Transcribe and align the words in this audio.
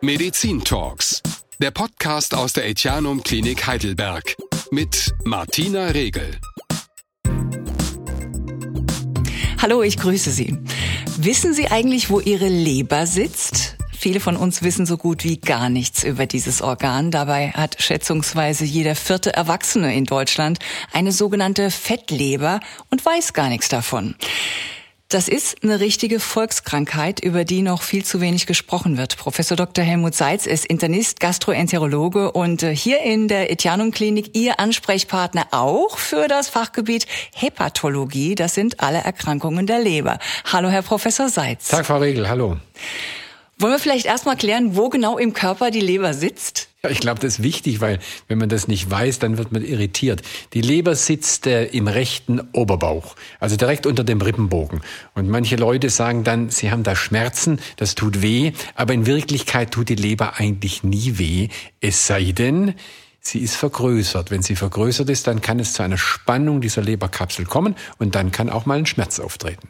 Medizin 0.00 0.62
Talks, 0.62 1.20
der 1.60 1.72
Podcast 1.72 2.32
aus 2.32 2.52
der 2.52 2.68
Etianum 2.68 3.20
Klinik 3.24 3.66
Heidelberg 3.66 4.36
mit 4.70 5.12
Martina 5.24 5.86
Regel. 5.86 6.38
Hallo, 9.60 9.82
ich 9.82 9.96
grüße 9.96 10.30
Sie. 10.30 10.56
Wissen 11.16 11.52
Sie 11.52 11.66
eigentlich, 11.66 12.10
wo 12.10 12.20
Ihre 12.20 12.46
Leber 12.46 13.08
sitzt? 13.08 13.76
Viele 13.92 14.20
von 14.20 14.36
uns 14.36 14.62
wissen 14.62 14.86
so 14.86 14.96
gut 14.96 15.24
wie 15.24 15.38
gar 15.40 15.68
nichts 15.68 16.04
über 16.04 16.26
dieses 16.26 16.62
Organ. 16.62 17.10
Dabei 17.10 17.50
hat 17.50 17.82
schätzungsweise 17.82 18.64
jeder 18.64 18.94
vierte 18.94 19.34
Erwachsene 19.34 19.96
in 19.96 20.04
Deutschland 20.04 20.60
eine 20.92 21.10
sogenannte 21.10 21.72
Fettleber 21.72 22.60
und 22.92 23.04
weiß 23.04 23.32
gar 23.32 23.48
nichts 23.48 23.68
davon. 23.68 24.14
Das 25.10 25.26
ist 25.26 25.62
eine 25.62 25.80
richtige 25.80 26.20
Volkskrankheit, 26.20 27.20
über 27.20 27.46
die 27.46 27.62
noch 27.62 27.80
viel 27.80 28.04
zu 28.04 28.20
wenig 28.20 28.46
gesprochen 28.46 28.98
wird. 28.98 29.16
Professor 29.16 29.56
Dr. 29.56 29.82
Helmut 29.82 30.14
Seitz 30.14 30.44
ist 30.44 30.66
Internist, 30.66 31.18
Gastroenterologe 31.18 32.30
und 32.32 32.62
äh, 32.62 32.76
hier 32.76 33.00
in 33.00 33.26
der 33.26 33.50
Etianum 33.50 33.90
Klinik 33.90 34.36
Ihr 34.36 34.60
Ansprechpartner 34.60 35.46
auch 35.50 35.96
für 35.96 36.28
das 36.28 36.50
Fachgebiet 36.50 37.06
Hepatologie. 37.34 38.34
Das 38.34 38.54
sind 38.54 38.80
alle 38.80 38.98
Erkrankungen 38.98 39.66
der 39.66 39.78
Leber. 39.78 40.18
Hallo, 40.52 40.68
Herr 40.68 40.82
Professor 40.82 41.30
Seitz. 41.30 41.68
Tag, 41.68 41.86
Frau 41.86 41.96
Regel. 41.96 42.28
Hallo. 42.28 42.58
Wollen 43.60 43.72
wir 43.72 43.80
vielleicht 43.80 44.06
erstmal 44.06 44.36
klären, 44.36 44.76
wo 44.76 44.88
genau 44.88 45.18
im 45.18 45.32
Körper 45.32 45.72
die 45.72 45.80
Leber 45.80 46.14
sitzt? 46.14 46.68
Ja, 46.84 46.90
ich 46.90 47.00
glaube, 47.00 47.18
das 47.18 47.38
ist 47.38 47.42
wichtig, 47.42 47.80
weil 47.80 47.98
wenn 48.28 48.38
man 48.38 48.48
das 48.48 48.68
nicht 48.68 48.88
weiß, 48.88 49.18
dann 49.18 49.36
wird 49.36 49.50
man 49.50 49.64
irritiert. 49.64 50.22
Die 50.52 50.60
Leber 50.60 50.94
sitzt 50.94 51.48
äh, 51.48 51.64
im 51.64 51.88
rechten 51.88 52.40
Oberbauch, 52.52 53.16
also 53.40 53.56
direkt 53.56 53.84
unter 53.84 54.04
dem 54.04 54.20
Rippenbogen. 54.20 54.82
Und 55.14 55.28
manche 55.28 55.56
Leute 55.56 55.90
sagen 55.90 56.22
dann, 56.22 56.50
sie 56.50 56.70
haben 56.70 56.84
da 56.84 56.94
Schmerzen, 56.94 57.58
das 57.78 57.96
tut 57.96 58.22
weh, 58.22 58.52
aber 58.76 58.94
in 58.94 59.06
Wirklichkeit 59.06 59.72
tut 59.72 59.88
die 59.88 59.96
Leber 59.96 60.38
eigentlich 60.38 60.84
nie 60.84 61.18
weh, 61.18 61.48
es 61.80 62.06
sei 62.06 62.30
denn, 62.30 62.74
sie 63.20 63.40
ist 63.40 63.56
vergrößert. 63.56 64.30
Wenn 64.30 64.42
sie 64.42 64.54
vergrößert 64.54 65.10
ist, 65.10 65.26
dann 65.26 65.40
kann 65.42 65.58
es 65.58 65.72
zu 65.72 65.82
einer 65.82 65.98
Spannung 65.98 66.60
dieser 66.60 66.82
Leberkapsel 66.82 67.44
kommen 67.44 67.74
und 67.98 68.14
dann 68.14 68.30
kann 68.30 68.50
auch 68.50 68.66
mal 68.66 68.78
ein 68.78 68.86
Schmerz 68.86 69.18
auftreten. 69.18 69.68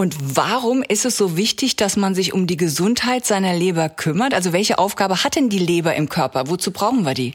Und 0.00 0.16
warum 0.34 0.82
ist 0.82 1.04
es 1.04 1.18
so 1.18 1.36
wichtig, 1.36 1.76
dass 1.76 1.98
man 1.98 2.14
sich 2.14 2.32
um 2.32 2.46
die 2.46 2.56
Gesundheit 2.56 3.26
seiner 3.26 3.54
Leber 3.54 3.90
kümmert? 3.90 4.32
Also 4.32 4.54
welche 4.54 4.78
Aufgabe 4.78 5.24
hat 5.24 5.36
denn 5.36 5.50
die 5.50 5.58
Leber 5.58 5.94
im 5.94 6.08
Körper? 6.08 6.48
Wozu 6.48 6.70
brauchen 6.70 7.04
wir 7.04 7.12
die? 7.12 7.34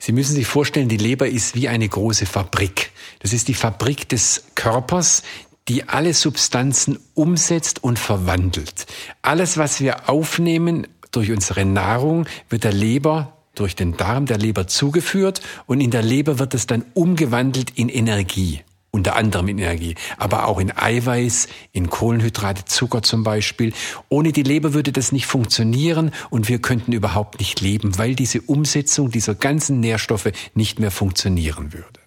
Sie 0.00 0.10
müssen 0.10 0.34
sich 0.34 0.48
vorstellen, 0.48 0.88
die 0.88 0.96
Leber 0.96 1.28
ist 1.28 1.54
wie 1.54 1.68
eine 1.68 1.88
große 1.88 2.26
Fabrik. 2.26 2.90
Das 3.20 3.32
ist 3.32 3.46
die 3.46 3.54
Fabrik 3.54 4.08
des 4.08 4.42
Körpers, 4.56 5.22
die 5.68 5.88
alle 5.88 6.12
Substanzen 6.12 6.98
umsetzt 7.14 7.84
und 7.84 7.96
verwandelt. 7.96 8.86
Alles, 9.22 9.56
was 9.56 9.80
wir 9.80 10.08
aufnehmen 10.08 10.88
durch 11.12 11.30
unsere 11.30 11.64
Nahrung, 11.64 12.26
wird 12.48 12.64
der 12.64 12.72
Leber 12.72 13.36
durch 13.54 13.76
den 13.76 13.96
Darm 13.96 14.26
der 14.26 14.38
Leber 14.38 14.66
zugeführt 14.66 15.42
und 15.66 15.80
in 15.80 15.92
der 15.92 16.02
Leber 16.02 16.40
wird 16.40 16.54
es 16.54 16.66
dann 16.66 16.84
umgewandelt 16.94 17.70
in 17.76 17.88
Energie 17.88 18.64
unter 18.90 19.16
anderem 19.16 19.48
in 19.48 19.58
Energie, 19.58 19.94
aber 20.16 20.46
auch 20.46 20.58
in 20.58 20.76
Eiweiß, 20.76 21.48
in 21.72 21.90
Kohlenhydrate, 21.90 22.64
Zucker 22.64 23.02
zum 23.02 23.22
Beispiel. 23.22 23.72
Ohne 24.08 24.32
die 24.32 24.42
Leber 24.42 24.74
würde 24.74 24.92
das 24.92 25.12
nicht 25.12 25.26
funktionieren 25.26 26.12
und 26.30 26.48
wir 26.48 26.60
könnten 26.60 26.92
überhaupt 26.92 27.38
nicht 27.38 27.60
leben, 27.60 27.98
weil 27.98 28.14
diese 28.14 28.40
Umsetzung 28.40 29.10
dieser 29.10 29.34
ganzen 29.34 29.80
Nährstoffe 29.80 30.32
nicht 30.54 30.80
mehr 30.80 30.90
funktionieren 30.90 31.72
würde. 31.72 32.00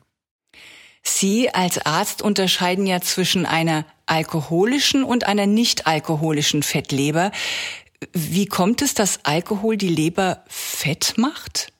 Sie 1.03 1.53
als 1.53 1.85
Arzt 1.85 2.21
unterscheiden 2.21 2.85
ja 2.85 3.01
zwischen 3.01 3.45
einer 3.45 3.85
alkoholischen 4.05 5.03
und 5.03 5.25
einer 5.25 5.45
nicht 5.45 5.85
alkoholischen 5.85 6.63
Fettleber. 6.63 7.31
Wie 8.13 8.45
kommt 8.45 8.81
es, 8.81 8.93
dass 8.93 9.23
Alkohol 9.23 9.77
die 9.77 9.89
Leber 9.89 10.43
fett 10.47 11.15
macht? 11.17 11.71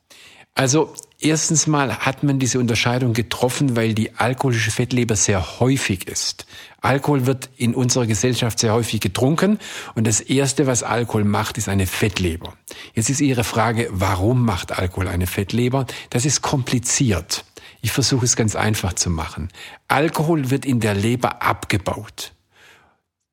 Also 0.56 0.94
erstens 1.24 1.68
mal 1.68 1.98
hat 2.00 2.24
man 2.24 2.40
diese 2.40 2.60
Unterscheidung 2.60 3.14
getroffen, 3.14 3.76
weil 3.76 3.94
die 3.94 4.16
alkoholische 4.16 4.72
Fettleber 4.72 5.16
sehr 5.16 5.60
häufig 5.60 6.08
ist. 6.08 6.46
Alkohol 6.82 7.26
wird 7.26 7.50
in 7.56 7.74
unserer 7.74 8.06
Gesellschaft 8.06 8.60
sehr 8.60 8.74
häufig 8.74 9.00
getrunken 9.00 9.60
und 9.96 10.06
das 10.06 10.20
Erste, 10.20 10.68
was 10.68 10.84
Alkohol 10.84 11.24
macht, 11.24 11.58
ist 11.58 11.70
eine 11.70 11.88
Fettleber. 11.88 12.54
Jetzt 12.94 13.10
ist 13.10 13.22
Ihre 13.22 13.44
Frage, 13.44 13.90
warum 13.92 14.44
macht 14.44 14.72
Alkohol 14.72 15.08
eine 15.08 15.28
Fettleber? 15.28 15.86
Das 16.10 16.26
ist 16.26 16.42
kompliziert. 16.42 17.46
Ich 17.82 17.92
versuche 17.92 18.26
es 18.26 18.36
ganz 18.36 18.56
einfach 18.56 18.94
zu 18.94 19.10
machen. 19.10 19.50
Alkohol 19.88 20.50
wird 20.50 20.66
in 20.66 20.80
der 20.80 20.94
Leber 20.94 21.42
abgebaut 21.42 22.34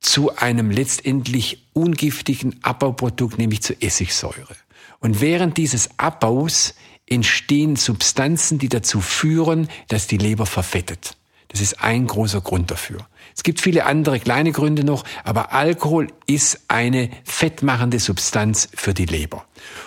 zu 0.01 0.35
einem 0.37 0.71
letztendlich 0.71 1.69
ungiftigen 1.73 2.59
Abbauprodukt, 2.63 3.39
nämlich 3.39 3.63
zu 3.63 3.81
Essigsäure. 3.81 4.57
Und 4.99 5.21
während 5.21 5.57
dieses 5.57 5.91
Abbaus 5.99 6.75
entstehen 7.11 7.77
Substanzen, 7.77 8.59
die 8.59 8.71
dazu 8.71 9.01
führen, 9.01 9.69
dass 9.89 10.07
die 10.07 10.17
Leber 10.17 10.47
verfettet. 10.47 11.17
Das 11.49 11.61
ist 11.61 11.83
ein 11.83 12.07
großer 12.07 12.41
Grund 12.41 12.71
dafür. 12.71 13.07
Es 13.37 13.43
gibt 13.43 13.61
viele 13.61 13.85
andere 13.85 14.21
kleine 14.21 14.53
Gründe 14.53 14.85
noch, 14.85 15.05
aber 15.25 15.53
Alkohol 15.53 16.07
ist 16.27 16.61
eine 16.69 17.11
fettmachende 17.25 17.99
Substanz 17.99 18.69
für 18.73 18.95
die 18.95 19.07
Leber. 19.07 19.45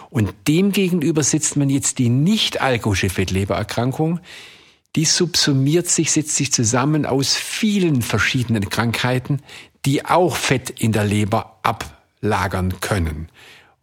Und 0.09 0.33
demgegenüber 0.47 1.23
sitzt 1.23 1.55
man 1.55 1.69
jetzt 1.69 1.99
die 1.99 2.09
nicht 2.09 2.61
alkoholische 2.61 3.09
Fettlebererkrankung. 3.09 4.19
Die 4.97 5.05
subsumiert 5.05 5.87
sich, 5.87 6.11
setzt 6.11 6.35
sich 6.35 6.51
zusammen 6.51 7.05
aus 7.05 7.35
vielen 7.35 8.01
verschiedenen 8.01 8.69
Krankheiten, 8.69 9.41
die 9.85 10.05
auch 10.05 10.35
Fett 10.35 10.69
in 10.69 10.91
der 10.91 11.05
Leber 11.05 11.59
ablagern 11.63 12.79
können. 12.81 13.29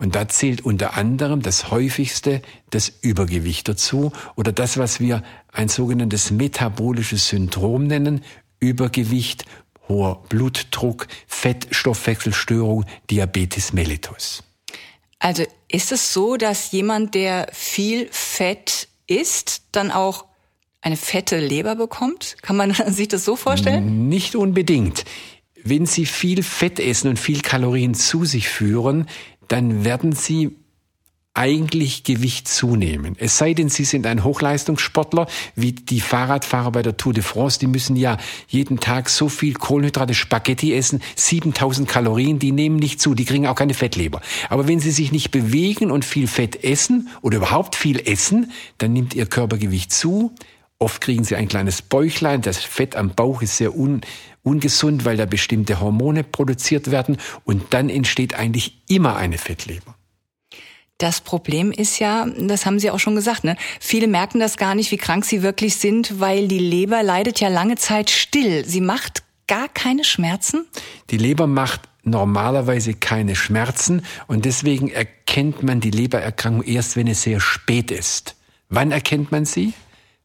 Und 0.00 0.14
da 0.14 0.28
zählt 0.28 0.62
unter 0.62 0.96
anderem 0.96 1.42
das 1.42 1.70
häufigste 1.70 2.40
das 2.70 2.90
Übergewicht 3.02 3.68
dazu 3.68 4.12
oder 4.34 4.50
das, 4.50 4.78
was 4.78 4.98
wir 4.98 5.22
ein 5.52 5.68
sogenanntes 5.68 6.30
metabolisches 6.30 7.28
Syndrom 7.28 7.86
nennen, 7.86 8.24
Übergewicht, 8.60 9.44
hoher 9.88 10.22
Blutdruck, 10.30 11.06
Fettstoffwechselstörung, 11.26 12.86
Diabetes 13.10 13.74
mellitus. 13.74 14.42
Also 15.18 15.44
ist 15.68 15.92
es 15.92 16.14
so, 16.14 16.38
dass 16.38 16.72
jemand, 16.72 17.14
der 17.14 17.48
viel 17.52 18.08
Fett 18.10 18.88
isst, 19.06 19.64
dann 19.72 19.90
auch 19.90 20.24
eine 20.80 20.96
fette 20.96 21.38
Leber 21.38 21.76
bekommt? 21.76 22.38
Kann 22.40 22.56
man 22.56 22.72
sich 22.88 23.08
das 23.08 23.26
so 23.26 23.36
vorstellen? 23.36 24.08
Nicht 24.08 24.34
unbedingt. 24.34 25.04
Wenn 25.62 25.84
Sie 25.84 26.06
viel 26.06 26.42
Fett 26.42 26.80
essen 26.80 27.08
und 27.08 27.18
viel 27.18 27.42
Kalorien 27.42 27.92
zu 27.92 28.24
sich 28.24 28.48
führen, 28.48 29.06
dann 29.50 29.84
werden 29.84 30.12
Sie 30.12 30.56
eigentlich 31.34 32.02
Gewicht 32.04 32.48
zunehmen. 32.48 33.16
Es 33.18 33.38
sei 33.38 33.54
denn, 33.54 33.68
Sie 33.68 33.84
sind 33.84 34.06
ein 34.06 34.24
Hochleistungssportler, 34.24 35.26
wie 35.54 35.72
die 35.72 36.00
Fahrradfahrer 36.00 36.72
bei 36.72 36.82
der 36.82 36.96
Tour 36.96 37.12
de 37.12 37.22
France, 37.22 37.58
die 37.58 37.66
müssen 37.66 37.96
ja 37.96 38.16
jeden 38.48 38.80
Tag 38.80 39.08
so 39.08 39.28
viel 39.28 39.54
Kohlenhydrate, 39.54 40.14
Spaghetti 40.14 40.74
essen, 40.74 41.02
7000 41.16 41.88
Kalorien, 41.88 42.38
die 42.38 42.52
nehmen 42.52 42.76
nicht 42.76 43.00
zu, 43.00 43.14
die 43.14 43.24
kriegen 43.24 43.46
auch 43.46 43.54
keine 43.54 43.74
Fettleber. 43.74 44.20
Aber 44.48 44.68
wenn 44.68 44.80
Sie 44.80 44.90
sich 44.90 45.12
nicht 45.12 45.30
bewegen 45.30 45.90
und 45.90 46.04
viel 46.04 46.26
Fett 46.26 46.64
essen 46.64 47.08
oder 47.22 47.38
überhaupt 47.38 47.76
viel 47.76 48.00
essen, 48.00 48.50
dann 48.78 48.92
nimmt 48.92 49.14
Ihr 49.14 49.26
Körpergewicht 49.26 49.92
zu. 49.92 50.32
Oft 50.82 51.02
kriegen 51.02 51.24
Sie 51.24 51.36
ein 51.36 51.46
kleines 51.46 51.82
Bäuchlein, 51.82 52.40
das 52.40 52.56
Fett 52.56 52.96
am 52.96 53.10
Bauch 53.10 53.42
ist 53.42 53.58
sehr 53.58 53.76
un 53.76 54.00
ungesund, 54.42 55.04
weil 55.04 55.18
da 55.18 55.26
bestimmte 55.26 55.80
Hormone 55.80 56.24
produziert 56.24 56.90
werden 56.90 57.18
und 57.44 57.74
dann 57.74 57.90
entsteht 57.90 58.32
eigentlich 58.32 58.80
immer 58.88 59.16
eine 59.16 59.36
Fettleber. 59.36 59.94
Das 60.96 61.20
Problem 61.20 61.70
ist 61.70 61.98
ja, 61.98 62.26
das 62.26 62.64
haben 62.64 62.78
Sie 62.78 62.90
auch 62.90 62.98
schon 62.98 63.14
gesagt, 63.14 63.44
ne? 63.44 63.56
Viele 63.78 64.06
merken 64.06 64.40
das 64.40 64.56
gar 64.56 64.74
nicht, 64.74 64.90
wie 64.90 64.96
krank 64.96 65.26
sie 65.26 65.42
wirklich 65.42 65.76
sind, 65.76 66.18
weil 66.18 66.48
die 66.48 66.58
Leber 66.58 67.02
leidet 67.02 67.40
ja 67.40 67.48
lange 67.48 67.76
Zeit 67.76 68.08
still. 68.08 68.64
Sie 68.64 68.80
macht 68.80 69.22
gar 69.46 69.68
keine 69.68 70.04
Schmerzen? 70.04 70.66
Die 71.10 71.18
Leber 71.18 71.46
macht 71.46 71.82
normalerweise 72.04 72.94
keine 72.94 73.36
Schmerzen 73.36 74.02
und 74.26 74.46
deswegen 74.46 74.88
erkennt 74.88 75.62
man 75.62 75.80
die 75.80 75.90
Lebererkrankung 75.90 76.62
erst, 76.62 76.96
wenn 76.96 77.06
es 77.06 77.22
sehr 77.22 77.40
spät 77.40 77.90
ist. 77.90 78.36
Wann 78.70 78.92
erkennt 78.92 79.30
man 79.30 79.44
sie? 79.44 79.74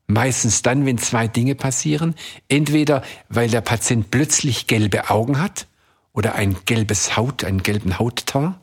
Meistens 0.07 0.61
dann, 0.61 0.85
wenn 0.85 0.97
zwei 0.97 1.27
Dinge 1.27 1.55
passieren. 1.55 2.15
Entweder, 2.47 3.01
weil 3.29 3.49
der 3.49 3.61
Patient 3.61 4.11
plötzlich 4.11 4.67
gelbe 4.67 5.09
Augen 5.09 5.41
hat 5.41 5.67
oder 6.13 6.35
ein 6.35 6.55
gelbes 6.65 7.17
Haut, 7.17 7.43
einen 7.43 7.63
gelben 7.63 7.99
Hautton. 7.99 8.55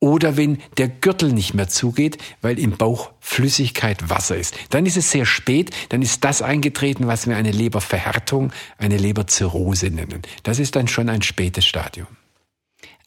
Oder 0.00 0.36
wenn 0.36 0.58
der 0.76 0.88
Gürtel 0.88 1.32
nicht 1.32 1.54
mehr 1.54 1.68
zugeht, 1.68 2.18
weil 2.40 2.58
im 2.58 2.76
Bauch 2.76 3.10
Flüssigkeit 3.18 4.08
Wasser 4.08 4.36
ist. 4.36 4.54
Dann 4.70 4.86
ist 4.86 4.96
es 4.96 5.10
sehr 5.10 5.26
spät, 5.26 5.70
dann 5.88 6.02
ist 6.02 6.22
das 6.24 6.40
eingetreten, 6.40 7.08
was 7.08 7.26
wir 7.26 7.36
eine 7.36 7.50
Leberverhärtung, 7.50 8.52
eine 8.78 8.96
Leberzirrhose 8.96 9.90
nennen. 9.90 10.22
Das 10.44 10.60
ist 10.60 10.76
dann 10.76 10.86
schon 10.86 11.08
ein 11.08 11.22
spätes 11.22 11.66
Stadium. 11.66 12.06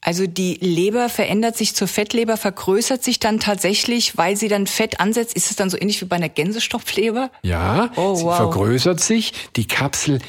Also 0.02 0.26
die 0.26 0.56
Leber 0.56 1.10
verändert 1.10 1.56
sich 1.56 1.76
zur 1.76 1.88
Fettleber, 1.88 2.36
vergrößert 2.36 3.04
sich 3.04 3.20
dann 3.20 3.40
tatsächlich, 3.40 4.18
weil 4.18 4.36
sie 4.36 4.48
dann 4.48 4.66
Fett 4.66 5.00
ansetzt. 5.00 5.36
Ist 5.36 5.52
es 5.52 5.56
dann 5.56 5.70
so 5.70 5.78
ähnlich 5.80 6.02
wie 6.02 6.06
bei 6.06 6.16
einer 6.16 6.30
Gänsestopfleber? 6.30 7.32
Ja, 7.44 7.92
oh, 7.96 8.16
sie 8.16 8.24
wow. 8.24 8.36
vergrößert 8.36 9.00
sich, 9.00 9.34
die 9.56 9.68
Kapsel 9.68 10.20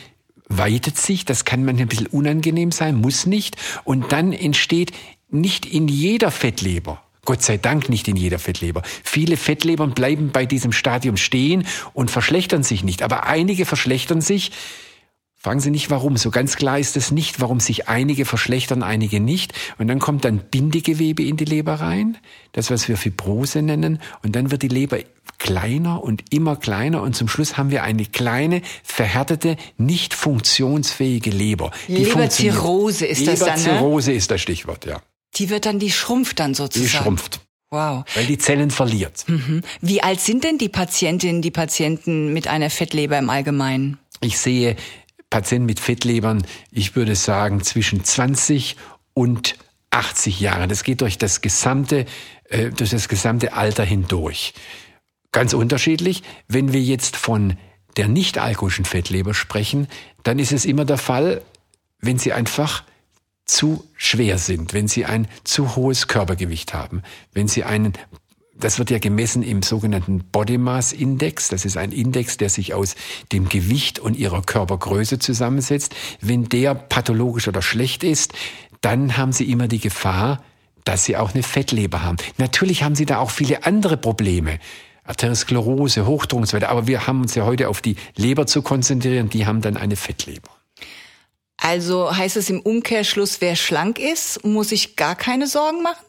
weitet 0.48 0.98
sich, 0.98 1.24
das 1.24 1.46
kann 1.46 1.64
manchmal 1.64 1.86
ein 1.86 1.88
bisschen 1.88 2.06
unangenehm 2.08 2.70
sein, 2.72 2.96
muss 2.96 3.24
nicht. 3.24 3.56
Und 3.84 4.12
dann 4.12 4.32
entsteht 4.32 4.92
nicht 5.30 5.64
in 5.64 5.88
jeder 5.88 6.30
Fettleber 6.30 7.02
Gott 7.24 7.42
sei 7.42 7.56
Dank 7.56 7.88
nicht 7.88 8.08
in 8.08 8.16
jeder 8.16 8.40
Fettleber. 8.40 8.82
Viele 9.04 9.36
Fettlebern 9.36 9.92
bleiben 9.92 10.30
bei 10.32 10.44
diesem 10.44 10.72
Stadium 10.72 11.16
stehen 11.16 11.66
und 11.92 12.10
verschlechtern 12.10 12.64
sich 12.64 12.82
nicht. 12.82 13.02
Aber 13.02 13.26
einige 13.26 13.64
verschlechtern 13.64 14.20
sich. 14.20 14.50
Fragen 15.42 15.58
Sie 15.58 15.72
nicht 15.72 15.90
warum. 15.90 16.16
So 16.16 16.30
ganz 16.30 16.54
klar 16.54 16.78
ist 16.78 16.96
es 16.96 17.10
nicht, 17.10 17.40
warum 17.40 17.58
sich 17.58 17.88
einige 17.88 18.24
verschlechtern, 18.24 18.84
einige 18.84 19.18
nicht. 19.18 19.52
Und 19.76 19.88
dann 19.88 19.98
kommt 19.98 20.24
dann 20.24 20.38
Bindegewebe 20.38 21.24
in 21.24 21.36
die 21.36 21.44
Leber 21.44 21.74
rein. 21.74 22.16
Das, 22.52 22.70
was 22.70 22.88
wir 22.88 22.96
Fibrose 22.96 23.60
nennen. 23.60 24.00
Und 24.22 24.36
dann 24.36 24.52
wird 24.52 24.62
die 24.62 24.68
Leber 24.68 24.98
kleiner 25.38 26.00
und 26.04 26.22
immer 26.30 26.54
kleiner. 26.54 27.02
Und 27.02 27.16
zum 27.16 27.26
Schluss 27.26 27.56
haben 27.56 27.72
wir 27.72 27.82
eine 27.82 28.06
kleine, 28.06 28.62
verhärtete, 28.84 29.56
nicht 29.78 30.14
funktionsfähige 30.14 31.30
Leber. 31.30 31.72
Leberzirrhose 31.88 33.06
ist 33.06 33.26
das 33.26 33.40
dann, 33.40 33.48
ne? 33.48 33.64
Leberzirrhose 33.64 34.12
ist 34.12 34.30
das 34.30 34.40
Stichwort, 34.40 34.86
ja. 34.86 35.02
Die 35.34 35.50
wird 35.50 35.66
dann, 35.66 35.80
die 35.80 35.90
schrumpft 35.90 36.38
dann 36.38 36.54
sozusagen. 36.54 36.86
Die 36.86 36.96
schrumpft. 36.96 37.40
Wow. 37.70 38.04
Weil 38.14 38.26
die 38.26 38.38
Zellen 38.38 38.70
verliert. 38.70 39.24
Mhm. 39.26 39.62
Wie 39.80 40.04
alt 40.04 40.20
sind 40.20 40.44
denn 40.44 40.58
die 40.58 40.68
Patientinnen, 40.68 41.42
die 41.42 41.50
Patienten 41.50 42.32
mit 42.32 42.46
einer 42.46 42.70
Fettleber 42.70 43.18
im 43.18 43.28
Allgemeinen? 43.28 43.98
Ich 44.20 44.38
sehe 44.38 44.76
Patienten 45.32 45.67
mit 45.67 45.81
Fettlebern, 45.81 46.46
ich 46.70 46.94
würde 46.94 47.17
sagen, 47.17 47.62
zwischen 47.62 48.05
20 48.05 48.76
und 49.14 49.56
80 49.90 50.40
Jahre. 50.40 50.69
Das 50.69 50.84
geht 50.84 51.00
durch 51.00 51.17
das 51.17 51.40
gesamte, 51.40 52.05
äh, 52.44 52.70
durch 52.70 52.90
das 52.90 53.08
gesamte 53.08 53.55
Alter 53.55 53.82
hindurch. 53.82 54.52
Ganz 55.32 55.55
unterschiedlich. 55.55 56.23
Wenn 56.49 56.75
wir 56.75 56.82
jetzt 56.82 57.17
von 57.17 57.56
der 57.96 58.08
nicht 58.08 58.37
alkoholischen 58.37 58.84
Fettleber 58.84 59.32
sprechen, 59.32 59.88
dann 60.23 60.38
ist 60.38 60.52
es 60.52 60.67
immer 60.67 60.84
der 60.84 60.99
Fall, 60.99 61.40
wenn 61.99 62.19
sie 62.19 62.34
einfach 62.34 62.84
zu 63.46 63.88
schwer 63.96 64.37
sind, 64.37 64.75
wenn 64.75 64.87
sie 64.87 65.06
ein 65.06 65.29
zu 65.44 65.76
hohes 65.76 66.08
Körpergewicht 66.08 66.75
haben, 66.75 67.02
wenn 67.32 67.49
sie 67.49 67.64
einen 67.64 67.94
das 68.62 68.78
wird 68.78 68.90
ja 68.90 68.98
gemessen 68.98 69.42
im 69.42 69.62
sogenannten 69.62 70.20
Body 70.30 70.56
Mass 70.56 70.92
Index. 70.92 71.48
Das 71.48 71.64
ist 71.64 71.76
ein 71.76 71.90
Index, 71.90 72.36
der 72.36 72.48
sich 72.48 72.74
aus 72.74 72.94
dem 73.32 73.48
Gewicht 73.48 73.98
und 73.98 74.16
ihrer 74.16 74.42
Körpergröße 74.42 75.18
zusammensetzt. 75.18 75.94
Wenn 76.20 76.48
der 76.48 76.74
pathologisch 76.74 77.48
oder 77.48 77.60
schlecht 77.60 78.04
ist, 78.04 78.32
dann 78.80 79.16
haben 79.16 79.32
sie 79.32 79.50
immer 79.50 79.66
die 79.66 79.80
Gefahr, 79.80 80.42
dass 80.84 81.04
sie 81.04 81.16
auch 81.16 81.34
eine 81.34 81.42
Fettleber 81.42 82.02
haben. 82.02 82.18
Natürlich 82.38 82.84
haben 82.84 82.94
sie 82.94 83.06
da 83.06 83.18
auch 83.18 83.30
viele 83.30 83.64
andere 83.64 83.96
Probleme. 83.96 84.58
Arteriosklerose, 85.04 86.06
Hochdruck 86.06 86.40
und 86.40 86.46
so 86.46 86.56
weiter. 86.56 86.68
Aber 86.68 86.86
wir 86.86 87.08
haben 87.08 87.22
uns 87.22 87.34
ja 87.34 87.44
heute 87.44 87.68
auf 87.68 87.80
die 87.80 87.96
Leber 88.14 88.46
zu 88.46 88.62
konzentrieren. 88.62 89.28
Die 89.28 89.44
haben 89.44 89.60
dann 89.60 89.76
eine 89.76 89.96
Fettleber. 89.96 90.50
Also 91.56 92.16
heißt 92.16 92.36
es 92.36 92.48
im 92.48 92.60
Umkehrschluss, 92.60 93.40
wer 93.40 93.56
schlank 93.56 93.98
ist, 93.98 94.44
muss 94.44 94.68
sich 94.68 94.94
gar 94.94 95.16
keine 95.16 95.48
Sorgen 95.48 95.82
machen? 95.82 96.04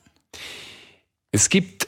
Es 1.31 1.49
gibt 1.49 1.82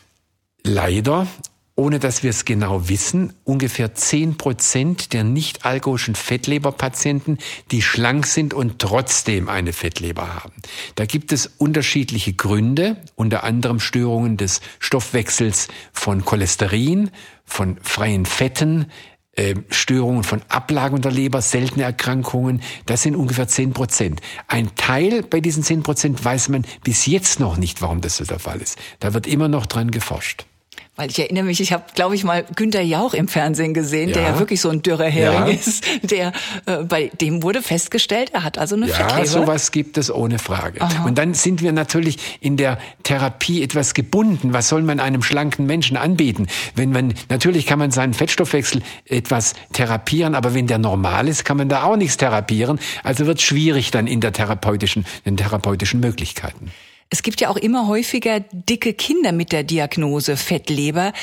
leider, 0.65 1.27
ohne 1.75 1.99
dass 1.99 2.23
wir 2.23 2.29
es 2.29 2.45
genau 2.45 2.87
wissen, 2.87 3.33
ungefähr 3.43 3.95
zehn 3.95 4.37
Prozent 4.37 5.13
der 5.13 5.23
nicht 5.23 5.65
alkoholischen 5.65 6.15
Fettleberpatienten, 6.15 7.37
die 7.71 7.81
schlank 7.81 8.25
sind 8.25 8.53
und 8.53 8.79
trotzdem 8.79 9.49
eine 9.49 9.73
Fettleber 9.73 10.35
haben. 10.35 10.53
Da 10.95 11.05
gibt 11.05 11.33
es 11.33 11.47
unterschiedliche 11.57 12.33
Gründe, 12.33 12.97
unter 13.15 13.43
anderem 13.43 13.79
Störungen 13.79 14.37
des 14.37 14.61
Stoffwechsels 14.79 15.67
von 15.91 16.23
Cholesterin, 16.23 17.11
von 17.43 17.77
freien 17.81 18.25
Fetten, 18.25 18.87
äh, 19.35 19.55
Störungen 19.69 20.23
von 20.23 20.41
Ablagen 20.47 21.01
der 21.01 21.11
Leber, 21.11 21.41
seltene 21.41 21.83
Erkrankungen, 21.83 22.61
das 22.85 23.01
sind 23.01 23.17
ungefähr 23.17 23.49
10 23.49 23.73
Prozent. 23.73 24.21
Ein 24.47 24.73
Teil 24.75 25.23
bei 25.23 25.41
diesen 25.41 25.61
10 25.61 25.83
Prozent 25.83 26.23
weiß 26.23 26.47
man 26.47 26.65
bis 26.85 27.05
jetzt 27.05 27.41
noch 27.41 27.57
nicht, 27.57 27.81
warum 27.81 27.99
das 27.99 28.15
so 28.15 28.23
der 28.23 28.39
Fall 28.39 28.61
ist. 28.61 28.79
Da 29.01 29.13
wird 29.13 29.27
immer 29.27 29.49
noch 29.49 29.65
dran 29.65 29.91
geforscht. 29.91 30.45
Weil 30.97 31.09
ich 31.09 31.19
erinnere 31.19 31.43
mich, 31.43 31.59
ich 31.59 31.73
habe, 31.73 31.83
glaube 31.93 32.15
ich, 32.15 32.23
mal 32.23 32.45
Günter 32.55 32.81
Jauch 32.81 33.13
im 33.13 33.27
Fernsehen 33.27 33.73
gesehen, 33.73 34.09
ja. 34.09 34.15
der 34.15 34.23
ja 34.23 34.39
wirklich 34.39 34.61
so 34.61 34.69
ein 34.69 34.81
dürrer 34.81 35.09
Hering 35.09 35.47
ja. 35.47 35.53
ist. 35.53 35.83
Der, 36.03 36.31
äh, 36.65 36.83
bei 36.83 37.11
dem 37.19 37.43
wurde 37.43 37.61
festgestellt, 37.61 38.31
er 38.33 38.43
hat 38.43 38.57
also 38.57 38.75
eine 38.75 38.87
ja, 38.87 38.95
Fettleber. 38.95 39.19
Ja, 39.19 39.25
sowas 39.25 39.71
gibt 39.71 39.97
es 39.97 40.09
ohne 40.09 40.39
Frage. 40.39 40.79
Aha. 40.79 41.05
Und 41.05 41.17
dann 41.17 41.33
sind 41.33 41.61
wir 41.61 41.73
natürlich 41.73 42.37
in 42.39 42.55
der 42.55 42.77
Therapie 43.03 43.61
etwas 43.61 43.93
gebunden. 43.93 44.53
Was 44.53 44.69
soll 44.69 44.83
man 44.83 45.01
einem 45.01 45.21
schlanken 45.21 45.65
Menschen 45.65 45.97
anbieten? 45.97 46.47
Wenn 46.75 46.91
man, 46.91 47.13
natürlich 47.27 47.65
kann 47.65 47.79
man 47.79 47.91
seinen 47.91 48.13
Fettstoffwechsel 48.13 48.81
etwas 49.05 49.53
therapieren, 49.73 50.33
aber 50.33 50.53
wenn 50.53 50.67
der 50.67 50.77
normal 50.77 51.27
ist, 51.27 51.43
kann 51.43 51.57
man 51.57 51.67
da 51.67 51.83
auch 51.83 51.97
nichts 51.97 52.15
therapieren. 52.15 52.79
Also 53.03 53.25
wird 53.25 53.41
schwierig 53.41 53.91
dann 53.91 54.07
in 54.07 54.21
der 54.21 54.31
therapeutischen, 54.31 55.05
in 55.25 55.35
therapeutischen 55.35 55.99
Möglichkeiten. 55.99 56.71
Es 57.11 57.21
gibt 57.21 57.39
ja 57.39 57.49
auch 57.49 57.57
immer 57.57 57.87
häufiger 57.87 58.39
dicke 58.39 58.93
Kinder 58.93 59.31
mit 59.31 59.51
der 59.51 59.63
Diagnose 59.63 60.37
Fettleber. 60.37 61.13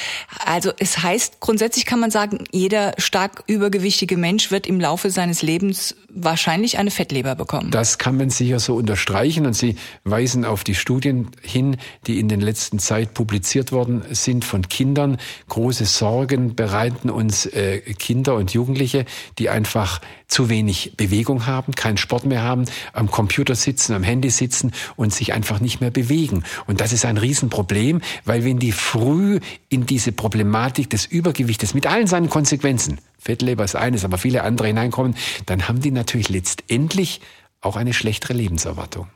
Also 0.45 0.71
es 0.79 1.03
heißt, 1.03 1.41
grundsätzlich 1.41 1.87
kann 1.87 1.99
man 1.99 2.11
sagen, 2.11 2.45
jeder 2.53 2.95
stark 2.99 3.43
übergewichtige 3.49 4.17
Mensch 4.17 4.53
wird 4.53 4.69
im 4.69 4.81
Laufe 4.81 5.11
seines 5.11 5.43
Lebens 5.43 5.97
wahrscheinlich 6.09 6.79
eine 6.79 6.93
Fettleber 6.93 7.35
bekommen. 7.35 7.73
Das 7.73 7.99
kann 7.99 8.17
man 8.17 8.31
sicher 8.31 8.61
so 8.61 8.77
unterstreichen 8.77 9.45
und 9.45 9.55
Sie 9.55 9.77
weisen 10.05 10.45
auf 10.45 10.63
die 10.63 10.77
Studien 10.77 11.31
hin, 11.43 11.77
die 12.07 12.21
in 12.21 12.29
den 12.29 12.41
letzten 12.41 12.79
Zeit 12.79 13.13
publiziert 13.13 13.73
worden 13.73 14.03
sind 14.11 14.45
von 14.45 14.69
Kindern. 14.69 15.19
Große 15.49 15.85
Sorgen 15.85 16.55
bereiten 16.55 17.11
uns 17.11 17.47
äh, 17.47 17.81
Kinder 17.81 18.37
und 18.37 18.53
Jugendliche, 18.53 19.05
die 19.39 19.49
einfach 19.49 20.01
zu 20.33 20.49
wenig 20.49 20.95
Bewegung 20.97 21.47
haben, 21.47 21.75
keinen 21.75 21.99
Sport 21.99 22.25
mehr 22.25 22.43
haben, 22.43 22.65
am 22.93 23.11
Computer 23.11 23.55
sitzen, 23.55 23.93
am 23.93 24.03
Handy 24.03 24.31
sitzen 24.31 24.73
und 24.97 25.13
sich 25.13 25.33
einfach 25.33 25.61
nicht 25.61 25.81
mehr 25.81 25.91
bewegen. 25.91 26.45
Und 26.67 26.81
das 26.81 26.93
ist 26.93 27.05
ein 27.05 27.19
Riesenproblem, 27.19 28.01
weil 28.25 28.45
wenn 28.45 28.59
die 28.59 28.73
früh 28.73 29.41
in 29.69 29.87
diese 29.87 30.13
Problematik 30.13 30.91
des 30.91 31.07
Übergewichtes 31.07 31.75
mit 31.75 31.87
allen 31.87 32.07
seinen 32.07 32.31
Konsequenzen 32.31 32.99
Fettleber 33.19 33.63
ist 33.63 33.77
eines, 33.77 34.05
aber 34.05 34.19
viele 34.19 34.43
andere 34.43 34.69
hineinkommen, 34.69 35.15
dann 35.47 35.69
haben 35.69 35.81
die 35.81 35.93
natürlich 35.93 36.29
letztendlich 36.29 37.21
auch 37.61 37.77
eine 37.77 37.95
schlechtere 37.95 38.33
Lebenserwartung. 38.33 39.07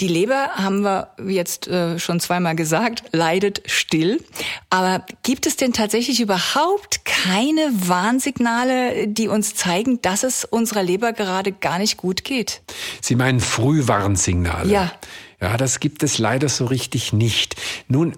Die 0.00 0.08
Leber, 0.08 0.50
haben 0.54 0.82
wir 0.82 1.10
jetzt 1.26 1.68
äh, 1.68 1.98
schon 1.98 2.18
zweimal 2.18 2.56
gesagt, 2.56 3.04
leidet 3.12 3.62
still. 3.66 4.24
Aber 4.70 5.04
gibt 5.22 5.46
es 5.46 5.56
denn 5.56 5.72
tatsächlich 5.72 6.20
überhaupt 6.20 7.04
keine 7.04 7.70
Warnsignale, 7.72 9.06
die 9.06 9.28
uns 9.28 9.54
zeigen, 9.54 10.00
dass 10.02 10.24
es 10.24 10.44
unserer 10.44 10.82
Leber 10.82 11.12
gerade 11.12 11.52
gar 11.52 11.78
nicht 11.78 11.98
gut 11.98 12.24
geht? 12.24 12.62
Sie 13.00 13.14
meinen 13.14 13.40
Frühwarnsignale? 13.40 14.72
Ja. 14.72 14.92
Ja, 15.40 15.56
das 15.56 15.80
gibt 15.80 16.04
es 16.04 16.18
leider 16.18 16.48
so 16.48 16.66
richtig 16.66 17.12
nicht. 17.12 17.56
Nun, 17.88 18.16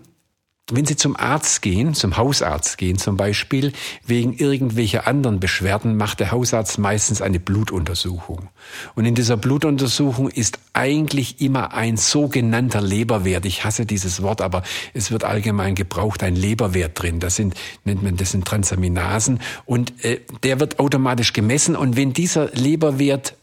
wenn 0.73 0.87
Sie 0.87 0.97
zum 0.97 1.15
Arzt 1.15 1.61
gehen, 1.61 1.93
zum 1.93 2.17
Hausarzt 2.17 2.79
gehen 2.79 2.97
zum 2.97 3.19
Beispiel, 3.19 3.73
wegen 4.07 4.33
irgendwelcher 4.33 5.07
anderen 5.07 5.39
Beschwerden, 5.39 5.97
macht 5.97 6.21
der 6.21 6.31
Hausarzt 6.31 6.79
meistens 6.79 7.21
eine 7.21 7.39
Blutuntersuchung. 7.39 8.49
Und 8.95 9.05
in 9.05 9.15
dieser 9.15 9.37
Blutuntersuchung 9.37 10.31
ist 10.31 10.59
eigentlich 10.73 11.43
immer 11.43 11.75
ein 11.75 11.99
sogenannter 11.99 12.81
Leberwert. 12.81 13.45
Ich 13.45 13.65
hasse 13.65 13.85
dieses 13.85 14.23
Wort, 14.23 14.41
aber 14.41 14.63
es 14.95 15.11
wird 15.11 15.25
allgemein 15.25 15.75
gebraucht, 15.75 16.23
ein 16.23 16.35
Leberwert 16.35 17.03
drin. 17.03 17.21
Das 17.21 17.37
sind, 17.37 17.55
nennt 17.85 18.03
man, 18.03 18.17
das 18.17 18.31
sind 18.31 18.47
Transaminasen. 18.47 19.41
Und 19.67 20.03
äh, 20.03 20.21
der 20.45 20.61
wird 20.61 20.79
automatisch 20.79 21.35
gemessen. 21.35 21.77
Und 21.77 21.97
wenn 21.97 22.15
dieser 22.15 22.47
Leberwert 22.53 23.35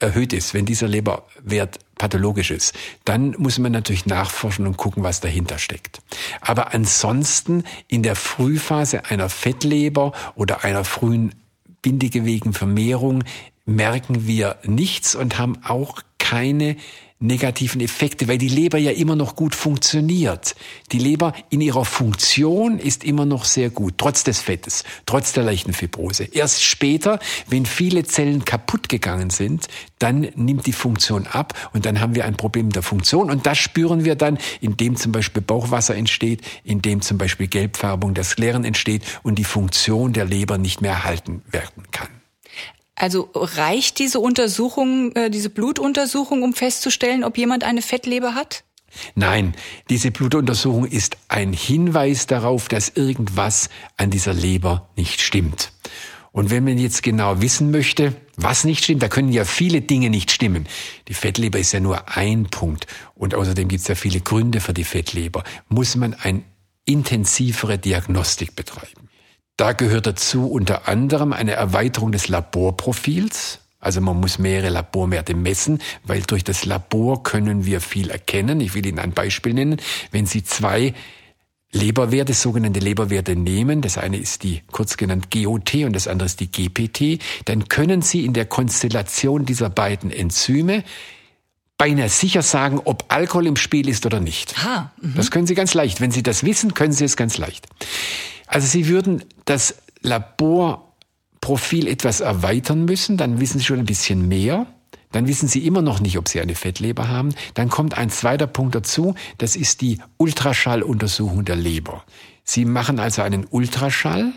erhöht 0.00 0.32
ist, 0.32 0.54
wenn 0.54 0.64
dieser 0.64 0.88
Leberwert 0.88 1.78
pathologisch 1.98 2.50
ist, 2.50 2.74
dann 3.04 3.34
muss 3.38 3.58
man 3.58 3.72
natürlich 3.72 4.06
nachforschen 4.06 4.66
und 4.66 4.76
gucken, 4.76 5.02
was 5.02 5.20
dahinter 5.20 5.58
steckt. 5.58 6.00
Aber 6.40 6.72
ansonsten 6.72 7.64
in 7.88 8.02
der 8.02 8.16
Frühphase 8.16 9.04
einer 9.06 9.28
Fettleber 9.28 10.12
oder 10.34 10.64
einer 10.64 10.84
frühen 10.84 11.34
Bindegewegenvermehrung 11.82 13.24
merken 13.66 14.26
wir 14.26 14.56
nichts 14.64 15.14
und 15.14 15.38
haben 15.38 15.62
auch 15.64 16.00
keine 16.18 16.76
negativen 17.20 17.80
Effekte, 17.80 18.28
weil 18.28 18.38
die 18.38 18.48
Leber 18.48 18.78
ja 18.78 18.92
immer 18.92 19.16
noch 19.16 19.34
gut 19.34 19.54
funktioniert. 19.54 20.54
Die 20.92 20.98
Leber 20.98 21.32
in 21.50 21.60
ihrer 21.60 21.84
Funktion 21.84 22.78
ist 22.78 23.02
immer 23.02 23.26
noch 23.26 23.44
sehr 23.44 23.70
gut, 23.70 23.94
trotz 23.98 24.24
des 24.24 24.40
Fettes, 24.40 24.84
trotz 25.04 25.32
der 25.32 25.44
leichten 25.44 25.72
Fibrose. 25.72 26.24
Erst 26.24 26.62
später, 26.62 27.18
wenn 27.48 27.66
viele 27.66 28.04
Zellen 28.04 28.44
kaputt 28.44 28.88
gegangen 28.88 29.30
sind, 29.30 29.66
dann 29.98 30.28
nimmt 30.36 30.66
die 30.66 30.72
Funktion 30.72 31.26
ab 31.26 31.54
und 31.72 31.86
dann 31.86 32.00
haben 32.00 32.14
wir 32.14 32.24
ein 32.24 32.36
Problem 32.36 32.70
der 32.70 32.82
Funktion 32.82 33.30
und 33.30 33.46
das 33.46 33.58
spüren 33.58 34.04
wir 34.04 34.14
dann, 34.14 34.38
indem 34.60 34.94
zum 34.96 35.10
Beispiel 35.10 35.42
Bauchwasser 35.42 35.96
entsteht, 35.96 36.42
indem 36.62 37.00
zum 37.00 37.18
Beispiel 37.18 37.48
Gelbfärbung 37.48 38.14
der 38.14 38.24
Skleren 38.24 38.64
entsteht 38.64 39.02
und 39.24 39.38
die 39.38 39.44
Funktion 39.44 40.12
der 40.12 40.24
Leber 40.24 40.56
nicht 40.56 40.80
mehr 40.80 40.92
erhalten 40.92 41.42
werden 41.50 41.84
kann. 41.90 42.17
Also 42.98 43.30
reicht 43.34 43.98
diese 43.98 44.20
Untersuchung, 44.20 45.12
äh, 45.12 45.30
diese 45.30 45.50
Blutuntersuchung, 45.50 46.42
um 46.42 46.52
festzustellen, 46.52 47.24
ob 47.24 47.38
jemand 47.38 47.64
eine 47.64 47.82
Fettleber 47.82 48.34
hat? 48.34 48.64
Nein, 49.14 49.54
diese 49.90 50.10
Blutuntersuchung 50.10 50.86
ist 50.86 51.16
ein 51.28 51.52
Hinweis 51.52 52.26
darauf, 52.26 52.68
dass 52.68 52.88
irgendwas 52.88 53.68
an 53.96 54.10
dieser 54.10 54.34
Leber 54.34 54.88
nicht 54.96 55.20
stimmt. 55.20 55.72
Und 56.32 56.50
wenn 56.50 56.64
man 56.64 56.78
jetzt 56.78 57.02
genau 57.02 57.40
wissen 57.40 57.70
möchte, 57.70 58.14
Was 58.40 58.62
nicht 58.62 58.84
stimmt, 58.84 59.02
da 59.02 59.08
können 59.08 59.32
ja 59.32 59.44
viele 59.44 59.80
Dinge 59.80 60.10
nicht 60.10 60.30
stimmen. 60.30 60.68
Die 61.08 61.14
Fettleber 61.14 61.58
ist 61.58 61.72
ja 61.72 61.80
nur 61.80 62.16
ein 62.16 62.44
Punkt. 62.44 62.86
Und 63.16 63.34
außerdem 63.34 63.66
gibt 63.66 63.82
es 63.82 63.88
ja 63.88 63.96
viele 63.96 64.20
Gründe 64.20 64.60
für 64.60 64.72
die 64.72 64.84
Fettleber. 64.84 65.42
Muss 65.68 65.96
man 65.96 66.14
eine 66.14 66.44
intensivere 66.84 67.78
Diagnostik 67.78 68.54
betreiben. 68.54 68.97
Da 69.58 69.72
gehört 69.72 70.06
dazu 70.06 70.48
unter 70.48 70.86
anderem 70.86 71.32
eine 71.32 71.50
Erweiterung 71.52 72.12
des 72.12 72.28
Laborprofils. 72.28 73.58
Also 73.80 74.00
man 74.00 74.20
muss 74.20 74.38
mehrere 74.38 74.68
Laborwerte 74.68 75.34
messen, 75.34 75.80
weil 76.04 76.22
durch 76.22 76.44
das 76.44 76.64
Labor 76.64 77.24
können 77.24 77.66
wir 77.66 77.80
viel 77.80 78.10
erkennen. 78.10 78.60
Ich 78.60 78.74
will 78.74 78.86
Ihnen 78.86 79.00
ein 79.00 79.12
Beispiel 79.12 79.54
nennen. 79.54 79.80
Wenn 80.12 80.26
Sie 80.26 80.44
zwei 80.44 80.94
Leberwerte, 81.72 82.34
sogenannte 82.34 82.78
Leberwerte 82.78 83.34
nehmen, 83.34 83.82
das 83.82 83.98
eine 83.98 84.18
ist 84.18 84.44
die 84.44 84.62
kurz 84.70 84.96
genannt 84.96 85.32
GOT 85.32 85.74
und 85.84 85.92
das 85.92 86.06
andere 86.06 86.26
ist 86.26 86.38
die 86.38 86.52
GPT, 86.52 87.20
dann 87.44 87.66
können 87.66 88.00
Sie 88.00 88.24
in 88.24 88.34
der 88.34 88.46
Konstellation 88.46 89.44
dieser 89.44 89.70
beiden 89.70 90.12
Enzyme 90.12 90.84
beinahe 91.76 92.08
sicher 92.08 92.42
sagen, 92.42 92.80
ob 92.84 93.06
Alkohol 93.08 93.48
im 93.48 93.56
Spiel 93.56 93.88
ist 93.88 94.06
oder 94.06 94.20
nicht. 94.20 94.54
Ah, 94.64 94.92
das 95.16 95.32
können 95.32 95.48
Sie 95.48 95.56
ganz 95.56 95.74
leicht. 95.74 96.00
Wenn 96.00 96.12
Sie 96.12 96.22
das 96.22 96.44
wissen, 96.44 96.74
können 96.74 96.92
Sie 96.92 97.04
es 97.04 97.16
ganz 97.16 97.38
leicht. 97.38 97.66
Also 98.48 98.66
Sie 98.66 98.88
würden 98.88 99.24
das 99.44 99.76
Laborprofil 100.00 101.86
etwas 101.86 102.20
erweitern 102.20 102.84
müssen, 102.84 103.16
dann 103.16 103.40
wissen 103.40 103.58
Sie 103.58 103.64
schon 103.64 103.78
ein 103.78 103.86
bisschen 103.86 104.26
mehr 104.26 104.66
dann 105.12 105.26
wissen 105.26 105.48
Sie 105.48 105.66
immer 105.66 105.82
noch 105.82 106.00
nicht, 106.00 106.18
ob 106.18 106.28
Sie 106.28 106.40
eine 106.40 106.54
Fettleber 106.54 107.08
haben. 107.08 107.34
Dann 107.54 107.68
kommt 107.68 107.96
ein 107.96 108.10
zweiter 108.10 108.46
Punkt 108.46 108.74
dazu, 108.74 109.14
das 109.38 109.56
ist 109.56 109.80
die 109.80 109.98
Ultraschalluntersuchung 110.18 111.44
der 111.44 111.56
Leber. 111.56 112.04
Sie 112.44 112.64
machen 112.64 112.98
also 112.98 113.22
einen 113.22 113.46
Ultraschall, 113.48 114.32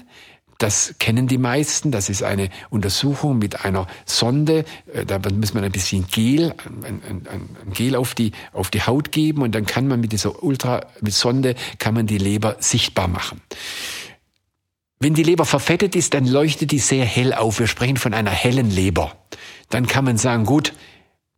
das 0.61 0.95
kennen 0.99 1.27
die 1.27 1.37
meisten. 1.37 1.91
Das 1.91 2.09
ist 2.09 2.23
eine 2.23 2.49
Untersuchung 2.69 3.37
mit 3.39 3.65
einer 3.65 3.87
Sonde. 4.05 4.65
Äh, 4.93 5.05
da 5.05 5.19
muss 5.33 5.53
man 5.53 5.63
ein 5.63 5.71
bisschen 5.71 6.07
Gel, 6.07 6.53
ein, 6.83 7.01
ein, 7.07 7.27
ein, 7.27 7.73
Gel 7.73 7.95
auf 7.95 8.15
die, 8.15 8.31
auf 8.53 8.69
die 8.69 8.81
Haut 8.81 9.11
geben 9.11 9.41
und 9.41 9.53
dann 9.53 9.65
kann 9.65 9.87
man 9.87 9.99
mit 9.99 10.11
dieser 10.11 10.43
Ultra, 10.43 10.85
mit 11.01 11.13
Sonde 11.13 11.55
kann 11.79 11.93
man 11.93 12.07
die 12.07 12.17
Leber 12.17 12.57
sichtbar 12.59 13.07
machen. 13.07 13.41
Wenn 14.99 15.15
die 15.15 15.23
Leber 15.23 15.45
verfettet 15.45 15.95
ist, 15.95 16.13
dann 16.13 16.27
leuchtet 16.27 16.71
die 16.71 16.79
sehr 16.79 17.05
hell 17.05 17.33
auf. 17.33 17.59
Wir 17.59 17.65
sprechen 17.65 17.97
von 17.97 18.13
einer 18.13 18.29
hellen 18.29 18.69
Leber 18.69 19.15
dann 19.71 19.87
kann 19.87 20.05
man 20.05 20.17
sagen, 20.17 20.45
gut, 20.45 20.73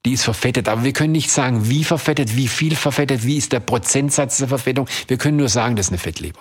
die 0.06 0.14
ist 0.14 0.24
verfettet. 0.24 0.68
Aber 0.68 0.84
wir 0.84 0.94
können 0.94 1.14
nicht 1.14 1.32
sagen, 1.32 1.70
wie 1.70 1.84
verfettet, 1.84 2.36
wie 2.36 2.48
viel 2.48 2.76
verfettet, 2.76 3.26
wie 3.26 3.38
ist 3.38 3.54
der 3.54 3.60
Prozentsatz 3.62 4.38
der 4.38 4.50
Verfettung. 4.50 4.88
Wir 5.08 5.18
können 5.18 5.38
nur 5.38 5.50
sagen, 5.50 5.76
das 5.76 5.88
ist 5.88 5.92
eine 5.92 6.00
Fettleber. 6.00 6.40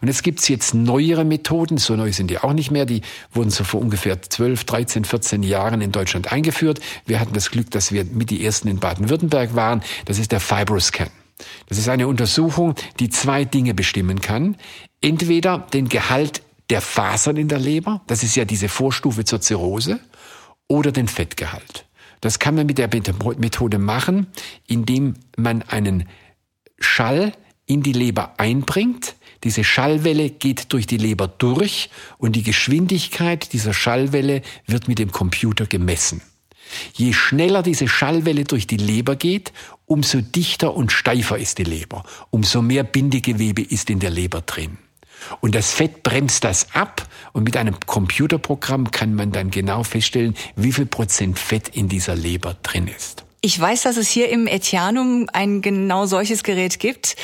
Und 0.00 0.08
jetzt 0.08 0.22
gibt's 0.22 0.48
jetzt 0.48 0.74
neuere 0.74 1.24
Methoden, 1.24 1.78
so 1.78 1.96
neu 1.96 2.12
sind 2.12 2.30
die 2.30 2.38
auch 2.38 2.52
nicht 2.52 2.70
mehr, 2.70 2.86
die 2.86 3.02
wurden 3.32 3.50
so 3.50 3.64
vor 3.64 3.80
ungefähr 3.80 4.20
12, 4.22 4.64
13, 4.64 5.04
14 5.04 5.42
Jahren 5.42 5.80
in 5.80 5.92
Deutschland 5.92 6.32
eingeführt. 6.32 6.80
Wir 7.06 7.20
hatten 7.20 7.34
das 7.34 7.50
Glück, 7.50 7.70
dass 7.70 7.92
wir 7.92 8.04
mit 8.04 8.30
die 8.30 8.44
ersten 8.44 8.68
in 8.68 8.78
Baden-Württemberg 8.78 9.54
waren. 9.54 9.82
Das 10.04 10.18
ist 10.18 10.32
der 10.32 10.40
Fibroscan. 10.40 11.10
Das 11.68 11.78
ist 11.78 11.88
eine 11.88 12.06
Untersuchung, 12.06 12.74
die 12.98 13.08
zwei 13.08 13.44
Dinge 13.44 13.74
bestimmen 13.74 14.20
kann. 14.20 14.56
Entweder 15.00 15.58
den 15.72 15.88
Gehalt 15.88 16.42
der 16.68 16.80
Fasern 16.80 17.36
in 17.36 17.48
der 17.48 17.58
Leber, 17.58 18.02
das 18.06 18.22
ist 18.22 18.36
ja 18.36 18.44
diese 18.44 18.68
Vorstufe 18.68 19.24
zur 19.24 19.40
Zirrhose, 19.40 20.00
oder 20.68 20.92
den 20.92 21.08
Fettgehalt. 21.08 21.86
Das 22.20 22.38
kann 22.38 22.54
man 22.54 22.66
mit 22.66 22.78
der 22.78 22.88
Methode 22.88 23.78
machen, 23.78 24.26
indem 24.66 25.14
man 25.36 25.62
einen 25.62 26.08
Schall 26.78 27.32
in 27.66 27.82
die 27.82 27.92
Leber 27.92 28.34
einbringt. 28.38 29.16
Diese 29.44 29.64
Schallwelle 29.64 30.28
geht 30.28 30.72
durch 30.72 30.86
die 30.86 30.98
Leber 30.98 31.28
durch 31.28 31.88
und 32.18 32.36
die 32.36 32.42
Geschwindigkeit 32.42 33.52
dieser 33.52 33.72
Schallwelle 33.72 34.42
wird 34.66 34.88
mit 34.88 34.98
dem 34.98 35.12
Computer 35.12 35.66
gemessen. 35.66 36.20
Je 36.94 37.12
schneller 37.12 37.62
diese 37.62 37.88
Schallwelle 37.88 38.44
durch 38.44 38.66
die 38.66 38.76
Leber 38.76 39.16
geht, 39.16 39.52
umso 39.86 40.20
dichter 40.20 40.74
und 40.74 40.92
steifer 40.92 41.38
ist 41.38 41.58
die 41.58 41.64
Leber, 41.64 42.04
umso 42.30 42.62
mehr 42.62 42.84
Bindegewebe 42.84 43.62
ist 43.62 43.90
in 43.90 43.98
der 43.98 44.10
Leber 44.10 44.42
drin. 44.42 44.78
Und 45.40 45.54
das 45.54 45.72
Fett 45.72 46.02
bremst 46.02 46.44
das 46.44 46.74
ab 46.74 47.06
und 47.32 47.44
mit 47.44 47.56
einem 47.56 47.76
Computerprogramm 47.86 48.90
kann 48.90 49.14
man 49.14 49.32
dann 49.32 49.50
genau 49.50 49.82
feststellen, 49.82 50.34
wie 50.56 50.72
viel 50.72 50.86
Prozent 50.86 51.38
Fett 51.38 51.68
in 51.68 51.88
dieser 51.88 52.14
Leber 52.14 52.56
drin 52.62 52.88
ist. 52.88 53.24
Ich 53.42 53.58
weiß, 53.58 53.82
dass 53.82 53.96
es 53.96 54.08
hier 54.08 54.28
im 54.28 54.46
Etianum 54.46 55.26
ein 55.32 55.62
genau 55.62 56.06
solches 56.06 56.42
Gerät 56.42 56.78
gibt. 56.78 57.16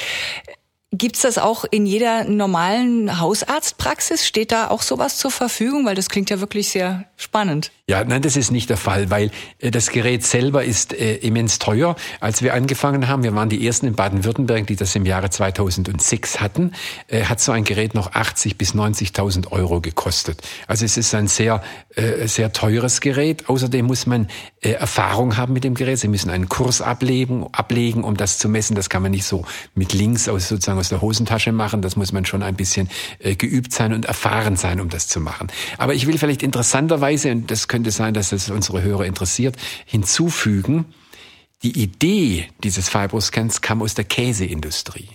Gibt's 0.93 1.23
das 1.23 1.37
auch 1.37 1.65
in 1.69 1.85
jeder 1.85 2.25
normalen 2.25 3.19
Hausarztpraxis? 3.19 4.25
Steht 4.25 4.53
da 4.53 4.69
auch 4.69 4.83
sowas 4.83 5.19
zur 5.19 5.33
Verfügung? 5.33 5.85
Weil 5.85 5.97
das 5.97 6.09
klingt 6.09 6.31
ja 6.31 6.39
wirklich 6.39 6.69
sehr 6.69 7.07
spannend. 7.17 7.73
Ja, 7.89 8.05
nein, 8.05 8.23
das 8.23 8.37
ist 8.37 8.51
nicht 8.51 8.71
der 8.71 8.77
Fall, 8.77 9.11
weil 9.11 9.31
äh, 9.59 9.71
das 9.71 9.91
Gerät 9.91 10.25
selber 10.25 10.65
ist 10.65 10.93
äh, 10.93 11.17
immens 11.17 11.59
teuer. 11.59 11.97
Als 12.21 12.43
wir 12.43 12.55
angefangen 12.55 13.09
haben, 13.09 13.25
wir 13.25 13.35
waren 13.35 13.49
die 13.49 13.67
ersten 13.67 13.87
in 13.87 13.95
Baden-Württemberg, 13.95 14.67
die 14.67 14.77
das 14.77 14.95
im 14.97 15.07
Jahre 15.07 15.31
2006 15.31 16.41
hatten, 16.41 16.73
äh, 17.09 17.25
hat 17.25 17.41
so 17.41 17.53
ein 17.53 17.65
Gerät 17.65 17.95
noch 17.95 18.13
80 18.13 18.57
bis 18.57 18.75
90.000 18.75 19.51
Euro 19.53 19.81
gekostet. 19.81 20.43
Also 20.67 20.85
es 20.85 20.97
ist 20.97 21.15
ein 21.15 21.29
sehr, 21.29 21.63
äh, 21.95 22.27
sehr 22.27 22.53
teures 22.53 23.01
Gerät. 23.01 23.49
Außerdem 23.49 23.87
muss 23.87 24.07
man 24.07 24.29
äh, 24.61 24.71
Erfahrung 24.71 25.37
haben 25.37 25.53
mit 25.53 25.63
dem 25.63 25.75
Gerät. 25.75 25.99
Sie 25.99 26.09
müssen 26.09 26.31
einen 26.31 26.49
Kurs 26.49 26.81
ablegen, 26.81 27.47
ablegen, 27.53 28.03
um 28.03 28.17
das 28.17 28.39
zu 28.39 28.49
messen. 28.49 28.75
Das 28.75 28.89
kann 28.89 29.03
man 29.03 29.13
nicht 29.13 29.27
so 29.27 29.45
mit 29.75 29.93
links 29.93 30.29
aus 30.29 30.49
sozusagen 30.49 30.77
aus 30.87 30.91
der 30.91 31.01
Hosentasche 31.01 31.51
machen. 31.51 31.83
Das 31.83 31.97
muss 31.97 32.13
man 32.13 32.25
schon 32.25 32.43
ein 32.43 32.55
bisschen 32.55 32.89
äh, 33.19 33.35
geübt 33.35 33.73
sein 33.73 33.93
und 33.93 34.05
erfahren 34.05 34.57
sein, 34.57 34.81
um 34.81 34.89
das 34.89 35.09
zu 35.09 35.21
machen. 35.21 35.49
Aber 35.79 35.95
ich 35.95 36.07
will 36.07 36.17
vielleicht 36.17 36.43
interessanterweise, 36.43 37.33
und 37.33 37.51
das 37.51 37.67
könnte 37.67 37.91
sein, 37.91 38.15
dass 38.15 38.31
es 38.31 38.51
unsere 38.51 38.83
Hörer 38.83 39.05
interessiert, 39.05 39.57
hinzufügen, 39.85 40.87
die 41.63 41.83
Idee 41.83 42.49
dieses 42.63 42.89
Fibroscans 42.89 43.63
kam 43.63 43.83
aus 43.83 43.95
der 43.95 44.05
Käseindustrie. 44.05 45.09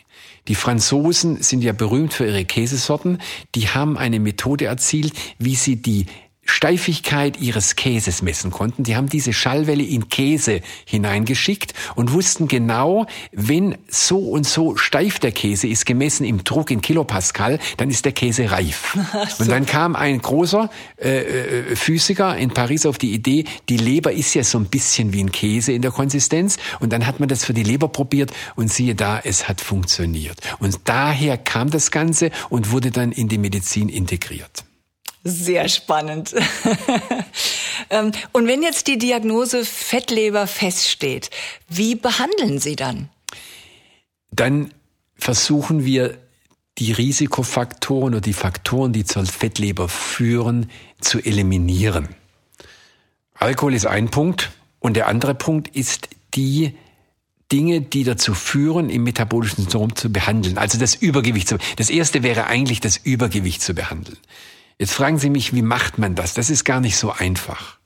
Die 0.47 0.55
Franzosen 0.55 1.41
sind 1.41 1.63
ja 1.63 1.71
berühmt 1.71 2.13
für 2.13 2.25
ihre 2.25 2.43
Käsesorten. 2.43 3.19
Die 3.55 3.69
haben 3.69 3.97
eine 3.97 4.19
Methode 4.19 4.65
erzielt, 4.65 5.13
wie 5.37 5.55
sie 5.55 5.77
die 5.77 6.07
Steifigkeit 6.43 7.39
ihres 7.39 7.75
Käses 7.75 8.21
messen 8.21 8.51
konnten. 8.51 8.83
Die 8.83 8.95
haben 8.95 9.07
diese 9.07 9.31
Schallwelle 9.31 9.83
in 9.83 10.09
Käse 10.09 10.61
hineingeschickt 10.85 11.73
und 11.95 12.13
wussten 12.13 12.47
genau, 12.47 13.05
wenn 13.31 13.77
so 13.87 14.17
und 14.17 14.45
so 14.45 14.75
steif 14.75 15.19
der 15.19 15.31
Käse 15.31 15.67
ist, 15.67 15.85
gemessen 15.85 16.25
im 16.25 16.43
Druck 16.43 16.71
in 16.71 16.81
Kilopascal, 16.81 17.59
dann 17.77 17.89
ist 17.89 18.05
der 18.05 18.11
Käse 18.11 18.51
reif. 18.51 18.97
Und 19.39 19.49
dann 19.49 19.65
kam 19.65 19.95
ein 19.95 20.21
großer 20.21 20.69
äh, 20.97 21.19
äh, 21.19 21.75
Physiker 21.75 22.37
in 22.37 22.51
Paris 22.51 22.85
auf 22.85 22.97
die 22.97 23.13
Idee, 23.13 23.45
die 23.69 23.77
Leber 23.77 24.11
ist 24.11 24.33
ja 24.33 24.43
so 24.43 24.57
ein 24.57 24.65
bisschen 24.65 25.13
wie 25.13 25.23
ein 25.23 25.31
Käse 25.31 25.71
in 25.71 25.81
der 25.81 25.91
Konsistenz. 25.91 26.57
Und 26.79 26.91
dann 26.91 27.05
hat 27.05 27.19
man 27.19 27.29
das 27.29 27.45
für 27.45 27.53
die 27.53 27.63
Leber 27.63 27.87
probiert 27.87 28.31
und 28.55 28.71
siehe 28.71 28.95
da, 28.95 29.19
es 29.23 29.47
hat 29.47 29.61
funktioniert. 29.61 30.37
Und 30.59 30.79
daher 30.85 31.37
kam 31.37 31.69
das 31.69 31.91
Ganze 31.91 32.31
und 32.49 32.71
wurde 32.71 32.91
dann 32.91 33.11
in 33.11 33.27
die 33.27 33.37
Medizin 33.37 33.89
integriert. 33.89 34.63
Sehr 35.23 35.69
spannend. 35.69 36.33
Ähm, 37.89 38.11
und 38.31 38.47
wenn 38.47 38.63
jetzt 38.63 38.87
die 38.87 38.97
Diagnose 38.97 39.65
Fettleber 39.65 40.47
feststeht, 40.47 41.29
wie 41.67 41.95
behandeln 41.95 42.59
Sie 42.59 42.77
dann? 42.77 43.09
Dann 44.31 44.71
versuchen 45.17 45.83
wir 45.83 46.17
die 46.77 46.93
Risikofaktoren 46.93 48.13
oder 48.13 48.21
die 48.21 48.33
Faktoren, 48.33 48.93
die 48.93 49.03
zur 49.03 49.25
Fettleber 49.25 49.89
führen, 49.89 50.69
zu 51.01 51.19
eliminieren. 51.19 52.09
Alkohol 53.33 53.73
ist 53.73 53.87
ein 53.87 54.09
Punkt 54.09 54.51
und 54.79 54.95
der 54.95 55.07
andere 55.07 55.35
Punkt 55.35 55.75
ist 55.75 56.07
die 56.33 56.73
Dinge, 57.51 57.81
die 57.81 58.05
dazu 58.05 58.33
führen, 58.33 58.89
im 58.89 59.03
metabolischen 59.03 59.63
Syndrom 59.63 59.95
zu 59.95 60.11
behandeln. 60.11 60.57
Also 60.57 60.79
das 60.79 60.95
Übergewicht 60.95 61.49
zu. 61.49 61.57
Das 61.75 61.89
erste 61.89 62.23
wäre 62.23 62.47
eigentlich 62.47 62.79
das 62.79 62.95
Übergewicht 62.95 63.61
zu 63.61 63.73
behandeln. 63.73 64.17
Jetzt 64.81 64.93
fragen 64.93 65.19
Sie 65.19 65.29
mich, 65.29 65.53
wie 65.53 65.61
macht 65.61 65.99
man 65.99 66.15
das? 66.15 66.33
Das 66.33 66.49
ist 66.49 66.63
gar 66.63 66.81
nicht 66.81 66.97
so 66.97 67.11
einfach. 67.11 67.77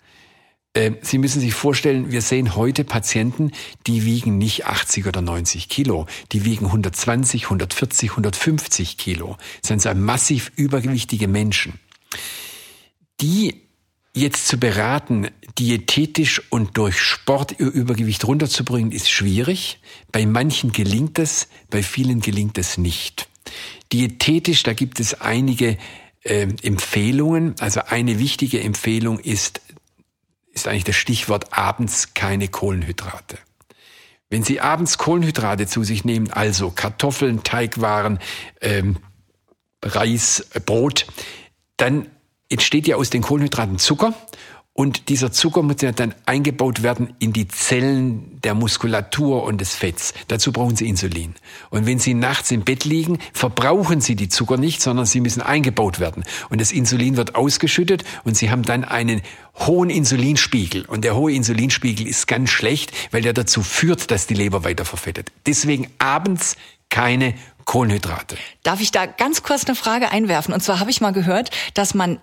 Äh, 0.72 0.92
Sie 1.02 1.18
müssen 1.18 1.42
sich 1.42 1.54
vorstellen, 1.54 2.10
wir 2.10 2.22
sehen 2.22 2.56
heute 2.56 2.86
Patienten, 2.86 3.52
die 3.86 4.06
wiegen 4.06 4.38
nicht 4.38 4.66
80 4.66 5.06
oder 5.06 5.20
90 5.20 5.68
Kilo, 5.68 6.06
die 6.32 6.46
wiegen 6.46 6.68
120, 6.68 7.44
140, 7.48 8.12
150 8.12 8.98
Kilo. 8.98 9.36
Das 9.62 9.68
sind 9.68 9.82
so 9.82 9.94
massiv 9.94 10.54
übergewichtige 10.56 11.28
Menschen. 11.28 11.82
Die 13.20 13.64
jetzt 14.14 14.48
zu 14.48 14.58
beraten, 14.58 15.28
diätetisch 15.60 16.44
und 16.50 16.78
durch 16.78 16.98
Sport 16.98 17.60
ihr 17.60 17.68
Übergewicht 17.68 18.26
runterzubringen, 18.26 18.94
ist 18.94 19.12
schwierig. 19.12 19.82
Bei 20.14 20.26
manchen 20.26 20.72
gelingt 20.72 21.20
es, 21.20 21.50
bei 21.70 21.84
vielen 21.84 22.22
gelingt 22.22 22.58
es 22.58 22.78
nicht. 22.78 23.28
Diätetisch, 23.92 24.64
da 24.64 24.72
gibt 24.72 25.02
es 25.02 25.20
einige 25.20 25.78
äh, 26.26 26.48
Empfehlungen. 26.64 27.56
Also 27.60 27.82
eine 27.88 28.20
wichtige 28.20 28.62
Empfehlung 28.62 29.20
ist, 29.20 29.62
ist 30.52 30.68
eigentlich 30.68 30.84
das 30.84 30.96
Stichwort 30.96 31.58
abends 31.58 32.14
keine 32.14 32.48
Kohlenhydrate. 32.48 33.38
Wenn 34.30 34.44
Sie 34.44 34.60
abends 34.60 34.98
Kohlenhydrate 34.98 35.68
zu 35.68 35.84
sich 35.84 36.04
nehmen, 36.04 36.32
also 36.32 36.72
Kartoffeln, 36.72 37.44
Teigwaren, 37.44 38.20
ähm, 38.60 38.98
Reis, 39.84 40.48
Brot, 40.66 41.06
dann 41.78 42.08
entsteht 42.50 42.88
ja 42.88 42.96
aus 42.96 43.10
den 43.10 43.22
Kohlenhydraten 43.22 43.78
Zucker 43.78 44.14
Und 44.78 45.08
dieser 45.08 45.32
Zucker 45.32 45.62
muss 45.62 45.78
ja 45.80 45.94
dann 45.94 46.14
eingebaut 46.26 46.84
werden 46.84 47.14
in 47.20 47.32
die 47.32 47.48
Zellen 47.48 48.42
der 48.42 48.54
Muskulatur 48.54 49.44
und 49.44 49.62
des 49.62 49.74
Fetts. 49.74 50.14
Dazu 50.28 50.52
brauchen 50.52 50.76
Sie 50.76 50.86
Insulin. 50.86 51.34
Und 51.70 51.86
wenn 51.86 51.98
Sie 51.98 52.14
nachts 52.14 52.52
im 52.52 52.66
Bett 52.66 52.84
liegen, 52.84 53.20
verbrauchen 53.32 54.02
Sie 54.02 54.18
die 54.18 54.28
Zucker 54.28 54.58
nicht, 54.58 54.82
sondern 54.82 55.06
sie 55.06 55.22
müssen 55.22 55.42
eingebaut 55.42 56.02
werden. 56.02 56.26
Und 56.50 56.60
das 56.60 56.74
Insulin 56.74 57.16
wird 57.16 57.36
ausgeschüttet 57.36 58.04
und 58.26 58.36
Sie 58.36 58.52
haben 58.52 58.64
dann 58.64 58.84
einen 58.84 59.22
hohen 59.58 59.90
Insulinspiegel. 59.90 60.84
Und 60.84 61.06
der 61.06 61.16
hohe 61.16 61.32
Insulinspiegel 61.32 62.06
ist 62.06 62.28
ganz 62.28 62.50
schlecht, 62.50 62.92
weil 63.12 63.22
der 63.22 63.32
dazu 63.32 63.64
führt, 63.64 64.12
dass 64.12 64.28
die 64.28 64.34
Leber 64.34 64.66
weiter 64.66 64.84
verfettet. 64.84 65.32
Deswegen 65.46 65.88
abends 66.00 66.58
keine 66.90 67.34
Kohlenhydrate. 67.64 68.36
Darf 68.64 68.82
ich 68.82 68.92
da 68.92 69.06
ganz 69.06 69.42
kurz 69.42 69.66
eine 69.68 69.76
Frage 69.76 70.12
einwerfen? 70.12 70.54
Und 70.54 70.60
zwar 70.60 70.82
habe 70.82 70.92
ich 70.92 71.00
mal 71.00 71.14
gehört, 71.14 71.52
dass 71.76 71.94
man 71.94 72.20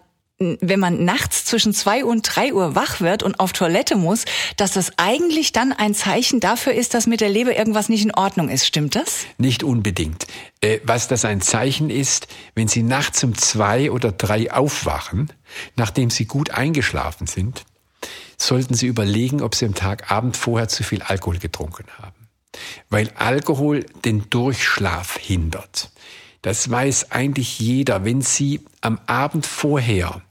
wenn 0.60 0.80
man 0.80 1.04
nachts 1.04 1.44
zwischen 1.44 1.72
zwei 1.72 2.04
und 2.04 2.22
drei 2.22 2.52
Uhr 2.52 2.74
wach 2.74 3.00
wird 3.00 3.22
und 3.22 3.40
auf 3.40 3.52
Toilette 3.52 3.96
muss, 3.96 4.24
dass 4.56 4.72
das 4.72 4.92
eigentlich 4.96 5.52
dann 5.52 5.72
ein 5.72 5.94
Zeichen 5.94 6.40
dafür 6.40 6.74
ist, 6.74 6.94
dass 6.94 7.06
mit 7.06 7.20
der 7.20 7.28
Leber 7.28 7.56
irgendwas 7.56 7.88
nicht 7.88 8.04
in 8.04 8.14
Ordnung 8.14 8.48
ist. 8.48 8.66
Stimmt 8.66 8.94
das? 8.94 9.24
Nicht 9.38 9.62
unbedingt. 9.62 10.26
Äh, 10.60 10.80
was 10.84 11.08
das 11.08 11.24
ein 11.24 11.40
Zeichen 11.40 11.90
ist, 11.90 12.28
wenn 12.54 12.68
Sie 12.68 12.82
nachts 12.82 13.22
um 13.24 13.36
zwei 13.36 13.90
oder 13.90 14.12
drei 14.12 14.52
aufwachen, 14.52 15.32
nachdem 15.76 16.10
Sie 16.10 16.26
gut 16.26 16.50
eingeschlafen 16.50 17.26
sind, 17.26 17.64
sollten 18.36 18.74
Sie 18.74 18.86
überlegen, 18.86 19.42
ob 19.42 19.54
Sie 19.54 19.66
am 19.66 19.74
Tagabend 19.74 20.36
vorher 20.36 20.68
zu 20.68 20.82
viel 20.82 21.02
Alkohol 21.02 21.38
getrunken 21.38 21.86
haben. 21.98 22.28
Weil 22.90 23.10
Alkohol 23.16 23.84
den 24.04 24.28
Durchschlaf 24.28 25.16
hindert. 25.18 25.90
Das 26.42 26.68
weiß 26.68 27.12
eigentlich 27.12 27.60
jeder. 27.60 28.04
Wenn 28.04 28.20
Sie 28.20 28.60
am 28.80 28.98
Abend 29.06 29.46
vorher 29.46 30.22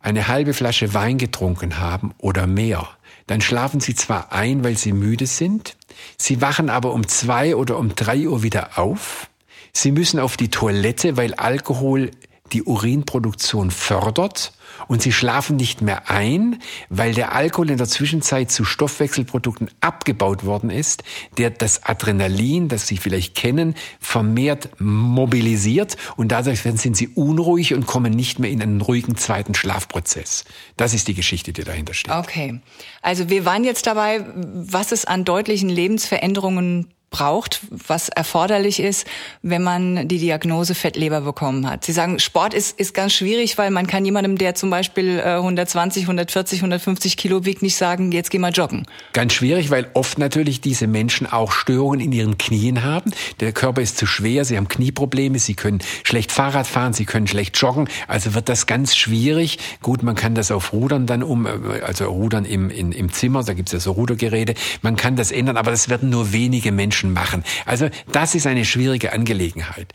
eine 0.00 0.26
halbe 0.26 0.54
Flasche 0.54 0.92
Wein 0.92 1.18
getrunken 1.18 1.78
haben 1.78 2.12
oder 2.18 2.48
mehr, 2.48 2.88
dann 3.28 3.40
schlafen 3.40 3.78
Sie 3.78 3.94
zwar 3.94 4.32
ein, 4.32 4.64
weil 4.64 4.76
Sie 4.76 4.92
müde 4.92 5.26
sind, 5.26 5.76
Sie 6.18 6.40
wachen 6.40 6.68
aber 6.68 6.92
um 6.92 7.06
zwei 7.06 7.54
oder 7.54 7.78
um 7.78 7.94
drei 7.94 8.26
Uhr 8.26 8.42
wieder 8.42 8.76
auf, 8.78 9.28
Sie 9.72 9.92
müssen 9.92 10.18
auf 10.18 10.36
die 10.36 10.50
Toilette, 10.50 11.16
weil 11.16 11.34
Alkohol 11.34 12.10
die 12.52 12.62
Urinproduktion 12.62 13.70
fördert 13.70 14.52
und 14.88 15.02
sie 15.02 15.12
schlafen 15.12 15.56
nicht 15.56 15.82
mehr 15.82 16.10
ein, 16.10 16.60
weil 16.88 17.14
der 17.14 17.34
Alkohol 17.34 17.70
in 17.70 17.78
der 17.78 17.88
Zwischenzeit 17.88 18.50
zu 18.50 18.64
Stoffwechselprodukten 18.64 19.70
abgebaut 19.80 20.44
worden 20.44 20.70
ist, 20.70 21.02
der 21.38 21.50
das 21.50 21.84
Adrenalin, 21.84 22.68
das 22.68 22.86
Sie 22.86 22.96
vielleicht 22.96 23.34
kennen, 23.34 23.74
vermehrt 24.00 24.70
mobilisiert 24.80 25.96
und 26.16 26.32
dadurch 26.32 26.62
sind 26.62 26.96
Sie 26.96 27.08
unruhig 27.08 27.74
und 27.74 27.86
kommen 27.86 28.12
nicht 28.12 28.38
mehr 28.38 28.50
in 28.50 28.62
einen 28.62 28.80
ruhigen 28.80 29.16
zweiten 29.16 29.54
Schlafprozess. 29.54 30.44
Das 30.76 30.94
ist 30.94 31.08
die 31.08 31.14
Geschichte, 31.14 31.52
die 31.52 31.64
dahinter 31.64 31.94
steht. 31.94 32.14
Okay. 32.14 32.60
Also 33.02 33.28
wir 33.28 33.44
waren 33.44 33.64
jetzt 33.64 33.86
dabei, 33.86 34.24
was 34.34 34.92
es 34.92 35.04
an 35.04 35.24
deutlichen 35.24 35.68
Lebensveränderungen 35.68 36.92
braucht, 37.12 37.60
was 37.70 38.08
erforderlich 38.08 38.80
ist, 38.80 39.06
wenn 39.42 39.62
man 39.62 40.08
die 40.08 40.18
Diagnose 40.18 40.74
Fettleber 40.74 41.20
bekommen 41.20 41.70
hat. 41.70 41.84
Sie 41.84 41.92
sagen, 41.92 42.18
Sport 42.18 42.54
ist, 42.54 42.78
ist 42.80 42.94
ganz 42.94 43.12
schwierig, 43.12 43.58
weil 43.58 43.70
man 43.70 43.86
kann 43.86 44.04
jemandem, 44.04 44.36
der 44.36 44.56
zum 44.56 44.70
Beispiel 44.70 45.20
120, 45.20 46.04
140, 46.04 46.58
150 46.58 47.16
Kilo 47.16 47.44
wiegt, 47.44 47.62
nicht 47.62 47.76
sagen, 47.76 48.10
jetzt 48.10 48.30
geh 48.30 48.38
mal 48.38 48.50
joggen. 48.50 48.86
Ganz 49.12 49.34
schwierig, 49.34 49.70
weil 49.70 49.88
oft 49.94 50.18
natürlich 50.18 50.60
diese 50.60 50.88
Menschen 50.88 51.30
auch 51.30 51.52
Störungen 51.52 52.00
in 52.00 52.12
ihren 52.12 52.38
Knien 52.38 52.82
haben. 52.82 53.12
Der 53.40 53.52
Körper 53.52 53.82
ist 53.82 53.98
zu 53.98 54.06
schwer, 54.06 54.44
sie 54.44 54.56
haben 54.56 54.68
Knieprobleme, 54.68 55.38
sie 55.38 55.54
können 55.54 55.80
schlecht 56.02 56.32
Fahrrad 56.32 56.66
fahren, 56.66 56.92
sie 56.92 57.04
können 57.04 57.26
schlecht 57.26 57.56
joggen. 57.58 57.88
Also 58.08 58.34
wird 58.34 58.48
das 58.48 58.66
ganz 58.66 58.96
schwierig. 58.96 59.58
Gut, 59.82 60.02
man 60.02 60.16
kann 60.16 60.34
das 60.34 60.50
auf 60.50 60.72
Rudern 60.72 61.06
dann 61.06 61.22
um, 61.22 61.46
also 61.84 62.06
Rudern 62.06 62.44
im, 62.44 62.70
in, 62.70 62.92
im 62.92 63.12
Zimmer, 63.12 63.44
da 63.44 63.52
gibt 63.52 63.68
es 63.68 63.72
ja 63.74 63.80
so 63.80 63.92
Rudergeräte. 63.92 64.54
Man 64.80 64.96
kann 64.96 65.16
das 65.16 65.30
ändern, 65.30 65.56
aber 65.56 65.70
das 65.70 65.88
werden 65.88 66.08
nur 66.08 66.32
wenige 66.32 66.72
Menschen 66.72 67.01
Menschen 67.02 67.12
machen. 67.12 67.44
Also 67.66 67.88
das 68.12 68.34
ist 68.34 68.46
eine 68.46 68.64
schwierige 68.64 69.12
Angelegenheit. 69.12 69.92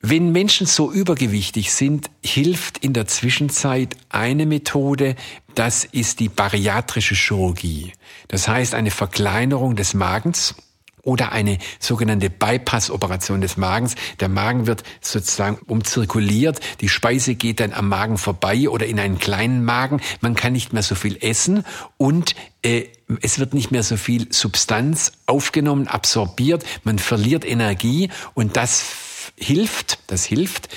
Wenn 0.00 0.30
Menschen 0.30 0.66
so 0.66 0.92
übergewichtig 0.92 1.72
sind, 1.72 2.10
hilft 2.22 2.78
in 2.78 2.92
der 2.92 3.06
Zwischenzeit 3.06 3.96
eine 4.08 4.46
Methode, 4.46 5.16
das 5.54 5.84
ist 5.84 6.20
die 6.20 6.28
bariatrische 6.28 7.14
Chirurgie. 7.14 7.92
Das 8.28 8.46
heißt 8.46 8.74
eine 8.74 8.90
Verkleinerung 8.90 9.74
des 9.74 9.94
Magens 9.94 10.54
oder 11.06 11.32
eine 11.32 11.58
sogenannte 11.78 12.28
Bypass-Operation 12.28 13.40
des 13.40 13.56
Magens. 13.56 13.94
Der 14.20 14.28
Magen 14.28 14.66
wird 14.66 14.82
sozusagen 15.00 15.58
umzirkuliert, 15.66 16.60
die 16.80 16.88
Speise 16.88 17.36
geht 17.36 17.60
dann 17.60 17.72
am 17.72 17.88
Magen 17.88 18.18
vorbei 18.18 18.68
oder 18.68 18.86
in 18.86 18.98
einen 18.98 19.18
kleinen 19.18 19.64
Magen. 19.64 20.00
Man 20.20 20.34
kann 20.34 20.52
nicht 20.52 20.72
mehr 20.72 20.82
so 20.82 20.96
viel 20.96 21.16
essen 21.20 21.64
und 21.96 22.34
äh, 22.62 22.86
es 23.22 23.38
wird 23.38 23.54
nicht 23.54 23.70
mehr 23.70 23.84
so 23.84 23.96
viel 23.96 24.32
Substanz 24.32 25.12
aufgenommen, 25.26 25.86
absorbiert, 25.86 26.64
man 26.82 26.98
verliert 26.98 27.44
Energie 27.44 28.10
und 28.34 28.56
das 28.56 28.84
hilft, 29.36 30.00
das 30.08 30.24
hilft, 30.24 30.68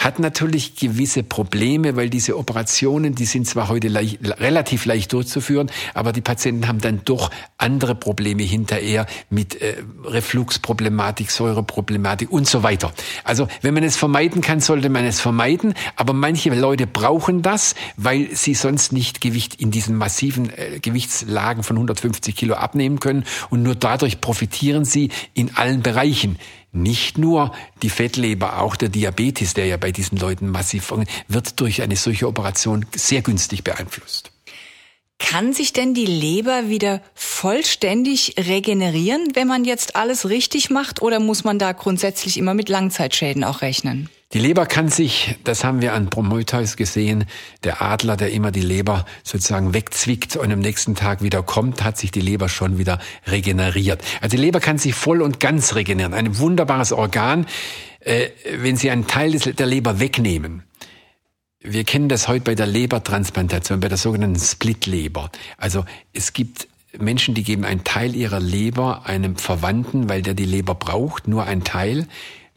hat 0.00 0.18
natürlich 0.18 0.76
gewisse 0.76 1.22
Probleme, 1.22 1.94
weil 1.94 2.08
diese 2.08 2.38
Operationen, 2.38 3.14
die 3.14 3.26
sind 3.26 3.46
zwar 3.46 3.68
heute 3.68 3.88
leicht, 3.88 4.18
relativ 4.40 4.86
leicht 4.86 5.12
durchzuführen, 5.12 5.70
aber 5.92 6.12
die 6.12 6.22
Patienten 6.22 6.66
haben 6.66 6.80
dann 6.80 7.02
doch 7.04 7.30
andere 7.58 7.94
Probleme 7.94 8.42
hinterher 8.42 9.06
mit 9.28 9.60
äh, 9.60 9.76
Refluxproblematik, 10.04 11.30
Säureproblematik 11.30 12.32
und 12.32 12.48
so 12.48 12.62
weiter. 12.62 12.92
Also 13.24 13.46
wenn 13.60 13.74
man 13.74 13.84
es 13.84 13.98
vermeiden 13.98 14.40
kann, 14.40 14.60
sollte 14.60 14.88
man 14.88 15.04
es 15.04 15.20
vermeiden, 15.20 15.74
aber 15.96 16.14
manche 16.14 16.48
Leute 16.54 16.86
brauchen 16.86 17.42
das, 17.42 17.74
weil 17.98 18.34
sie 18.34 18.54
sonst 18.54 18.94
nicht 18.94 19.20
Gewicht 19.20 19.56
in 19.56 19.70
diesen 19.70 19.96
massiven 19.96 20.50
äh, 20.56 20.80
Gewichtslagen 20.80 21.62
von 21.62 21.76
150 21.76 22.34
Kilo 22.34 22.54
abnehmen 22.54 23.00
können. 23.00 23.24
Und 23.50 23.62
nur 23.62 23.74
dadurch 23.74 24.22
profitieren 24.22 24.86
sie 24.86 25.10
in 25.34 25.54
allen 25.56 25.82
Bereichen 25.82 26.38
nicht 26.72 27.18
nur 27.18 27.52
die 27.82 27.90
Fettleber, 27.90 28.60
auch 28.60 28.76
der 28.76 28.88
Diabetes, 28.88 29.54
der 29.54 29.66
ja 29.66 29.76
bei 29.76 29.92
diesen 29.92 30.18
Leuten 30.18 30.48
massiv 30.48 30.92
wird 31.28 31.60
durch 31.60 31.82
eine 31.82 31.96
solche 31.96 32.28
Operation 32.28 32.86
sehr 32.94 33.22
günstig 33.22 33.64
beeinflusst. 33.64 34.32
Kann 35.18 35.52
sich 35.52 35.72
denn 35.72 35.92
die 35.92 36.06
Leber 36.06 36.68
wieder 36.68 37.02
vollständig 37.14 38.36
regenerieren, 38.38 39.28
wenn 39.34 39.46
man 39.46 39.64
jetzt 39.64 39.94
alles 39.94 40.28
richtig 40.28 40.70
macht, 40.70 41.02
oder 41.02 41.20
muss 41.20 41.44
man 41.44 41.58
da 41.58 41.72
grundsätzlich 41.72 42.38
immer 42.38 42.54
mit 42.54 42.68
Langzeitschäden 42.68 43.44
auch 43.44 43.60
rechnen? 43.60 44.08
Die 44.32 44.38
Leber 44.38 44.64
kann 44.66 44.88
sich, 44.88 45.34
das 45.42 45.64
haben 45.64 45.82
wir 45.82 45.92
an 45.92 46.08
Prometheus 46.08 46.76
gesehen, 46.76 47.24
der 47.64 47.82
Adler, 47.82 48.16
der 48.16 48.30
immer 48.30 48.52
die 48.52 48.60
Leber 48.60 49.04
sozusagen 49.24 49.74
wegzwickt 49.74 50.36
und 50.36 50.52
am 50.52 50.60
nächsten 50.60 50.94
Tag 50.94 51.20
wieder 51.20 51.42
kommt, 51.42 51.82
hat 51.82 51.98
sich 51.98 52.12
die 52.12 52.20
Leber 52.20 52.48
schon 52.48 52.78
wieder 52.78 53.00
regeneriert. 53.26 54.04
Also 54.20 54.36
die 54.36 54.42
Leber 54.42 54.60
kann 54.60 54.78
sich 54.78 54.94
voll 54.94 55.20
und 55.20 55.40
ganz 55.40 55.74
regenerieren. 55.74 56.14
Ein 56.14 56.38
wunderbares 56.38 56.92
Organ. 56.92 57.46
Äh, 57.98 58.28
wenn 58.58 58.76
Sie 58.76 58.90
einen 58.90 59.08
Teil 59.08 59.32
der 59.32 59.66
Leber 59.66 59.98
wegnehmen, 59.98 60.62
wir 61.58 61.82
kennen 61.82 62.08
das 62.08 62.28
heute 62.28 62.44
bei 62.44 62.54
der 62.54 62.66
Lebertransplantation, 62.66 63.80
bei 63.80 63.88
der 63.88 63.98
sogenannten 63.98 64.38
Splitleber. 64.38 65.32
Also 65.56 65.84
es 66.12 66.32
gibt 66.32 66.68
Menschen, 66.96 67.34
die 67.34 67.42
geben 67.42 67.64
einen 67.64 67.82
Teil 67.82 68.14
ihrer 68.14 68.40
Leber 68.40 69.06
einem 69.06 69.36
Verwandten, 69.36 70.08
weil 70.08 70.22
der 70.22 70.34
die 70.34 70.44
Leber 70.44 70.76
braucht, 70.76 71.26
nur 71.26 71.44
ein 71.44 71.64
Teil. 71.64 72.06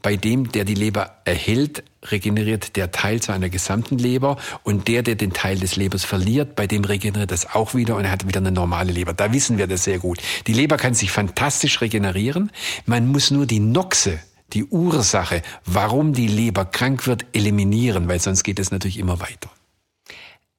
Bei 0.03 0.15
dem, 0.15 0.51
der 0.51 0.65
die 0.65 0.75
Leber 0.75 1.21
erhält, 1.25 1.83
regeneriert 2.03 2.75
der 2.75 2.91
Teil 2.91 3.21
zu 3.21 3.31
einer 3.31 3.49
gesamten 3.49 3.97
Leber 3.97 4.37
und 4.61 4.87
der, 4.87 5.01
der 5.01 5.15
den 5.15 5.33
Teil 5.33 5.57
des 5.57 5.75
Lebers 5.75 6.03
verliert, 6.03 6.55
bei 6.55 6.67
dem 6.67 6.83
regeneriert 6.83 7.31
das 7.31 7.55
auch 7.55 7.73
wieder 7.73 7.95
und 7.95 8.05
er 8.05 8.11
hat 8.11 8.27
wieder 8.27 8.41
eine 8.41 8.51
normale 8.51 8.91
Leber. 8.91 9.13
Da 9.13 9.33
wissen 9.33 9.57
wir 9.57 9.65
das 9.65 9.85
sehr 9.85 9.97
gut. 9.97 10.19
Die 10.45 10.53
Leber 10.53 10.77
kann 10.77 10.93
sich 10.93 11.11
fantastisch 11.11 11.81
regenerieren. 11.81 12.51
Man 12.85 13.07
muss 13.07 13.31
nur 13.31 13.47
die 13.47 13.59
Noxe 13.59 14.19
die 14.51 14.65
Ursache, 14.65 15.41
warum 15.65 16.13
die 16.13 16.27
Leber 16.27 16.65
krank 16.65 17.07
wird, 17.07 17.25
eliminieren, 17.33 18.07
weil 18.07 18.19
sonst 18.19 18.43
geht 18.43 18.59
es 18.59 18.71
natürlich 18.71 18.99
immer 18.99 19.19
weiter. 19.19 19.49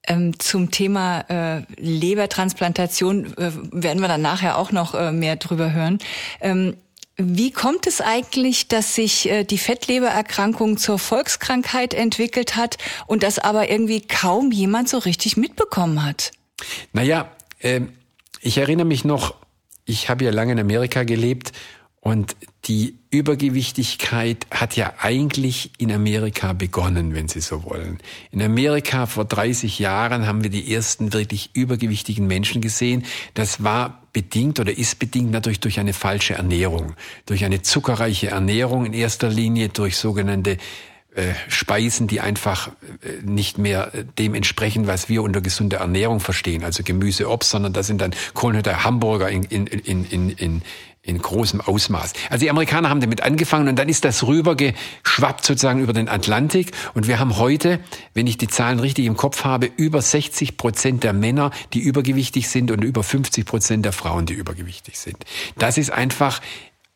Ähm, 0.07 0.37
zum 0.39 0.69
Thema 0.69 1.21
äh, 1.29 1.63
Lebertransplantation 1.77 3.37
äh, 3.37 3.51
werden 3.71 4.01
wir 4.01 4.07
dann 4.07 4.21
nachher 4.21 4.57
auch 4.57 4.71
noch 4.71 4.93
äh, 4.93 5.11
mehr 5.11 5.35
drüber 5.37 5.73
hören. 5.73 5.97
Ähm, 6.41 6.75
wie 7.17 7.51
kommt 7.51 7.87
es 7.87 8.01
eigentlich, 8.01 8.67
dass 8.67 8.95
sich 8.95 9.29
äh, 9.29 9.43
die 9.45 9.57
Fettlebererkrankung 9.57 10.77
zur 10.77 10.99
Volkskrankheit 10.99 11.93
entwickelt 11.93 12.55
hat 12.55 12.77
und 13.07 13.23
das 13.23 13.39
aber 13.39 13.69
irgendwie 13.69 14.01
kaum 14.01 14.51
jemand 14.51 14.89
so 14.89 14.97
richtig 14.97 15.37
mitbekommen 15.37 16.03
hat? 16.03 16.31
Naja, 16.91 17.31
äh, 17.59 17.81
ich 18.41 18.57
erinnere 18.57 18.85
mich 18.85 19.05
noch, 19.05 19.35
ich 19.85 20.09
habe 20.09 20.25
ja 20.25 20.31
lange 20.31 20.53
in 20.53 20.59
Amerika 20.59 21.03
gelebt 21.03 21.51
und 22.05 22.35
die 22.65 22.99
Übergewichtigkeit 23.09 24.45
hat 24.51 24.75
ja 24.75 24.93
eigentlich 24.99 25.71
in 25.79 25.91
Amerika 25.91 26.53
begonnen, 26.53 27.15
wenn 27.15 27.27
Sie 27.27 27.41
so 27.41 27.63
wollen. 27.63 27.97
In 28.29 28.43
Amerika 28.43 29.07
vor 29.07 29.25
30 29.25 29.79
Jahren 29.79 30.27
haben 30.27 30.43
wir 30.43 30.51
die 30.51 30.71
ersten 30.71 31.13
wirklich 31.13 31.49
übergewichtigen 31.53 32.27
Menschen 32.27 32.61
gesehen. 32.61 33.05
Das 33.33 33.63
war 33.63 34.03
bedingt 34.13 34.59
oder 34.59 34.77
ist 34.77 34.99
bedingt 34.99 35.31
natürlich 35.31 35.61
durch 35.61 35.79
eine 35.79 35.93
falsche 35.93 36.35
Ernährung, 36.35 36.93
durch 37.25 37.43
eine 37.43 37.63
zuckerreiche 37.63 38.27
Ernährung 38.27 38.85
in 38.85 38.93
erster 38.93 39.29
Linie, 39.29 39.69
durch 39.69 39.97
sogenannte 39.97 40.57
äh, 41.15 41.33
Speisen, 41.47 42.05
die 42.07 42.19
einfach 42.19 42.67
äh, 42.67 43.23
nicht 43.23 43.57
mehr 43.57 43.89
dem 44.19 44.35
entsprechen, 44.35 44.85
was 44.85 45.09
wir 45.09 45.23
unter 45.23 45.41
gesunder 45.41 45.77
Ernährung 45.77 46.19
verstehen, 46.19 46.63
also 46.63 46.83
Gemüse, 46.83 47.29
Obst, 47.31 47.49
sondern 47.49 47.73
das 47.73 47.87
sind 47.87 48.01
dann 48.01 48.11
Kohlenhydrate, 48.35 48.83
Hamburger 48.83 49.29
in, 49.29 49.43
in, 49.43 49.65
in, 49.65 50.29
in, 50.29 50.61
in, 51.05 51.19
großem 51.19 51.61
Ausmaß. 51.61 52.13
Also 52.29 52.43
die 52.43 52.49
Amerikaner 52.49 52.89
haben 52.89 52.99
damit 52.99 53.21
angefangen 53.21 53.67
und 53.67 53.77
dann 53.77 53.89
ist 53.89 54.05
das 54.05 54.25
rübergeschwappt 54.25 55.45
sozusagen 55.45 55.79
über 55.79 55.93
den 55.93 56.09
Atlantik 56.09 56.71
und 56.93 57.07
wir 57.07 57.19
haben 57.19 57.37
heute, 57.37 57.79
wenn 58.13 58.27
ich 58.27 58.37
die 58.37 58.47
Zahlen 58.47 58.79
richtig 58.79 59.05
im 59.05 59.17
Kopf 59.17 59.43
habe, 59.43 59.69
über 59.77 60.01
60 60.01 60.57
Prozent 60.57 61.03
der 61.03 61.13
Männer, 61.13 61.51
die 61.73 61.79
übergewichtig 61.79 62.49
sind 62.49 62.71
und 62.71 62.83
über 62.83 63.03
50 63.03 63.45
Prozent 63.45 63.85
der 63.85 63.93
Frauen, 63.93 64.25
die 64.25 64.33
übergewichtig 64.33 64.99
sind. 64.99 65.17
Das 65.57 65.77
ist 65.77 65.91
einfach 65.91 66.41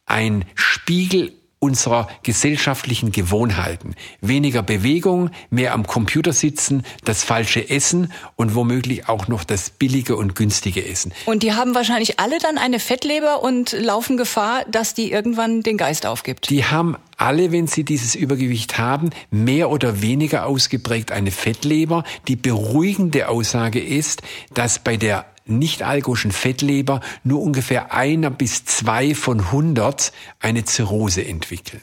ein 0.05 0.45
Spiegel 0.55 1.38
unserer 1.59 2.07
gesellschaftlichen 2.23 3.11
Gewohnheiten. 3.11 3.95
Weniger 4.21 4.63
Bewegung, 4.63 5.29
mehr 5.49 5.73
am 5.73 5.85
Computer 5.85 6.31
sitzen, 6.31 6.83
das 7.03 7.23
falsche 7.23 7.69
Essen 7.69 8.13
und 8.35 8.55
womöglich 8.55 9.09
auch 9.09 9.27
noch 9.27 9.43
das 9.43 9.69
billige 9.69 10.15
und 10.15 10.35
günstige 10.35 10.85
Essen. 10.85 11.11
Und 11.25 11.43
die 11.43 11.53
haben 11.53 11.75
wahrscheinlich 11.75 12.19
alle 12.19 12.39
dann 12.39 12.57
eine 12.57 12.79
Fettleber 12.79 13.43
und 13.43 13.73
laufen 13.73 14.15
Gefahr, 14.15 14.63
dass 14.71 14.93
die 14.93 15.11
irgendwann 15.11 15.61
den 15.61 15.77
Geist 15.77 16.05
aufgibt. 16.05 16.49
Die 16.49 16.63
haben 16.63 16.95
alle, 17.17 17.51
wenn 17.51 17.67
sie 17.67 17.83
dieses 17.83 18.15
Übergewicht 18.15 18.77
haben, 18.77 19.09
mehr 19.29 19.69
oder 19.69 20.01
weniger 20.01 20.45
ausgeprägt 20.45 21.11
eine 21.11 21.31
Fettleber. 21.31 22.05
Die 22.29 22.37
beruhigende 22.37 23.27
Aussage 23.27 23.83
ist, 23.83 24.21
dass 24.53 24.79
bei 24.79 24.95
der 24.95 25.25
nicht-alkoholischen 25.49 26.31
Fettleber 26.31 27.01
nur 27.23 27.41
ungefähr 27.41 27.93
einer 27.93 28.29
bis 28.29 28.65
zwei 28.65 29.15
von 29.15 29.39
100 29.39 30.11
eine 30.39 30.65
Zirrhose 30.65 31.25
entwickeln. 31.25 31.81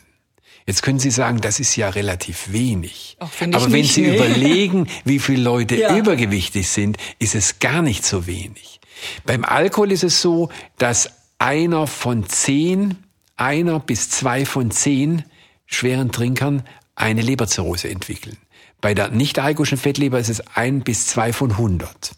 Jetzt 0.66 0.82
können 0.82 0.98
Sie 0.98 1.12
sagen, 1.12 1.40
das 1.40 1.60
ist 1.60 1.76
ja 1.76 1.88
relativ 1.90 2.52
wenig. 2.52 3.16
Ach, 3.20 3.30
Aber 3.52 3.70
wenn 3.70 3.84
Sie 3.84 4.02
nee. 4.02 4.16
überlegen, 4.16 4.88
wie 5.04 5.20
viele 5.20 5.42
Leute 5.42 5.76
ja. 5.76 5.96
übergewichtig 5.96 6.68
sind, 6.68 6.96
ist 7.20 7.36
es 7.36 7.60
gar 7.60 7.82
nicht 7.82 8.04
so 8.04 8.26
wenig. 8.26 8.80
Beim 9.24 9.44
Alkohol 9.44 9.92
ist 9.92 10.02
es 10.02 10.20
so, 10.20 10.48
dass 10.78 11.10
einer 11.38 11.86
von 11.86 12.26
zehn, 12.26 12.96
einer 13.36 13.78
bis 13.78 14.10
zwei 14.10 14.44
von 14.44 14.72
zehn 14.72 15.24
schweren 15.66 16.10
Trinkern 16.10 16.64
eine 16.96 17.20
Leberzirrhose 17.20 17.88
entwickeln. 17.88 18.36
Bei 18.80 18.94
der 18.94 19.10
nicht-alkoholischen 19.10 19.78
Fettleber 19.78 20.18
ist 20.18 20.30
es 20.30 20.42
ein 20.54 20.80
bis 20.80 21.06
zwei 21.06 21.32
von 21.32 21.58
hundert. 21.58 22.12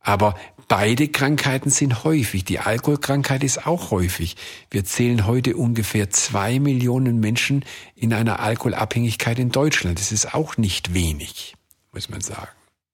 Aber 0.00 0.34
beide 0.72 1.08
Krankheiten 1.08 1.68
sind 1.68 2.02
häufig. 2.02 2.46
Die 2.46 2.58
Alkoholkrankheit 2.58 3.44
ist 3.44 3.66
auch 3.66 3.90
häufig. 3.90 4.36
Wir 4.70 4.86
zählen 4.86 5.26
heute 5.26 5.54
ungefähr 5.54 6.08
zwei 6.08 6.60
Millionen 6.60 7.20
Menschen 7.20 7.62
in 7.94 8.14
einer 8.14 8.40
Alkoholabhängigkeit 8.40 9.38
in 9.38 9.50
Deutschland. 9.50 9.98
Das 9.98 10.12
ist 10.12 10.34
auch 10.34 10.56
nicht 10.56 10.94
wenig, 10.94 11.56
muss 11.92 12.08
man 12.08 12.22
sagen. 12.22 12.48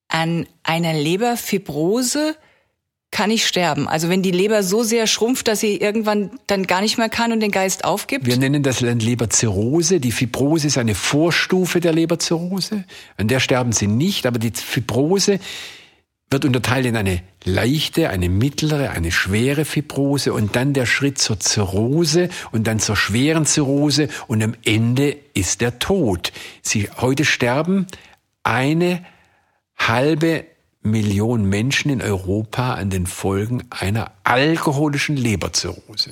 An 0.09 0.49
einer 0.65 0.93
Leberfibrose 0.93 2.35
kann 3.13 3.31
ich 3.31 3.47
sterben. 3.47 3.87
Also 3.87 4.09
wenn 4.09 4.23
die 4.23 4.33
Leber 4.33 4.65
so 4.65 4.83
sehr 4.83 5.07
schrumpft, 5.07 5.47
dass 5.47 5.61
sie 5.61 5.77
irgendwann 5.77 6.33
dann 6.49 6.67
gar 6.67 6.81
nicht 6.81 6.99
mehr 6.99 7.09
kann 7.09 7.31
und 7.31 7.39
den 7.39 7.53
Geist 7.53 7.85
aufgibt? 7.85 8.27
Wir 8.27 8.39
nennen 8.39 8.65
das 8.65 8.81
Leberzirrhose. 8.81 10.01
Die 10.01 10.11
Fibrose 10.11 10.67
ist 10.67 10.79
eine 10.79 10.97
Vorstufe 10.97 11.79
der 11.79 11.93
Leberzirrhose. 11.93 12.83
An 13.17 13.29
der 13.29 13.39
sterben 13.39 13.71
sie 13.71 13.87
nicht, 13.87 14.27
aber 14.27 14.41
die 14.41 14.51
Fibrose 14.51 15.39
wird 16.31 16.45
unterteilt 16.45 16.87
in 16.87 16.97
eine 16.97 17.23
leichte, 17.45 18.11
eine 18.11 18.29
mittlere, 18.29 18.91
eine 18.91 19.11
schwere 19.11 19.65
Fibrose 19.65 20.33
und 20.33 20.57
dann 20.57 20.75
der 20.75 20.87
Schritt 20.87 21.19
zur 21.19 21.41
Zirrhose 21.41 22.29
und 22.53 22.67
dann 22.67 22.81
zur 22.81 22.97
schweren 22.97 23.47
Zirrhose 23.47 24.09
und 24.27 24.43
am 24.43 24.55
Ende 24.65 25.17
ist 25.35 25.61
der 25.61 25.79
Tod. 25.79 26.33
Sie 26.63 26.91
heute 26.99 27.25
sterben 27.25 27.87
eine 28.43 29.05
halbe 29.77 30.45
Million 30.83 31.45
Menschen 31.45 31.91
in 31.91 32.03
Europa 32.03 32.75
an 32.75 32.91
den 32.91 33.07
Folgen 33.07 33.65
einer 33.71 34.13
alkoholischen 34.25 35.17
Leberzirrhose. 35.17 36.11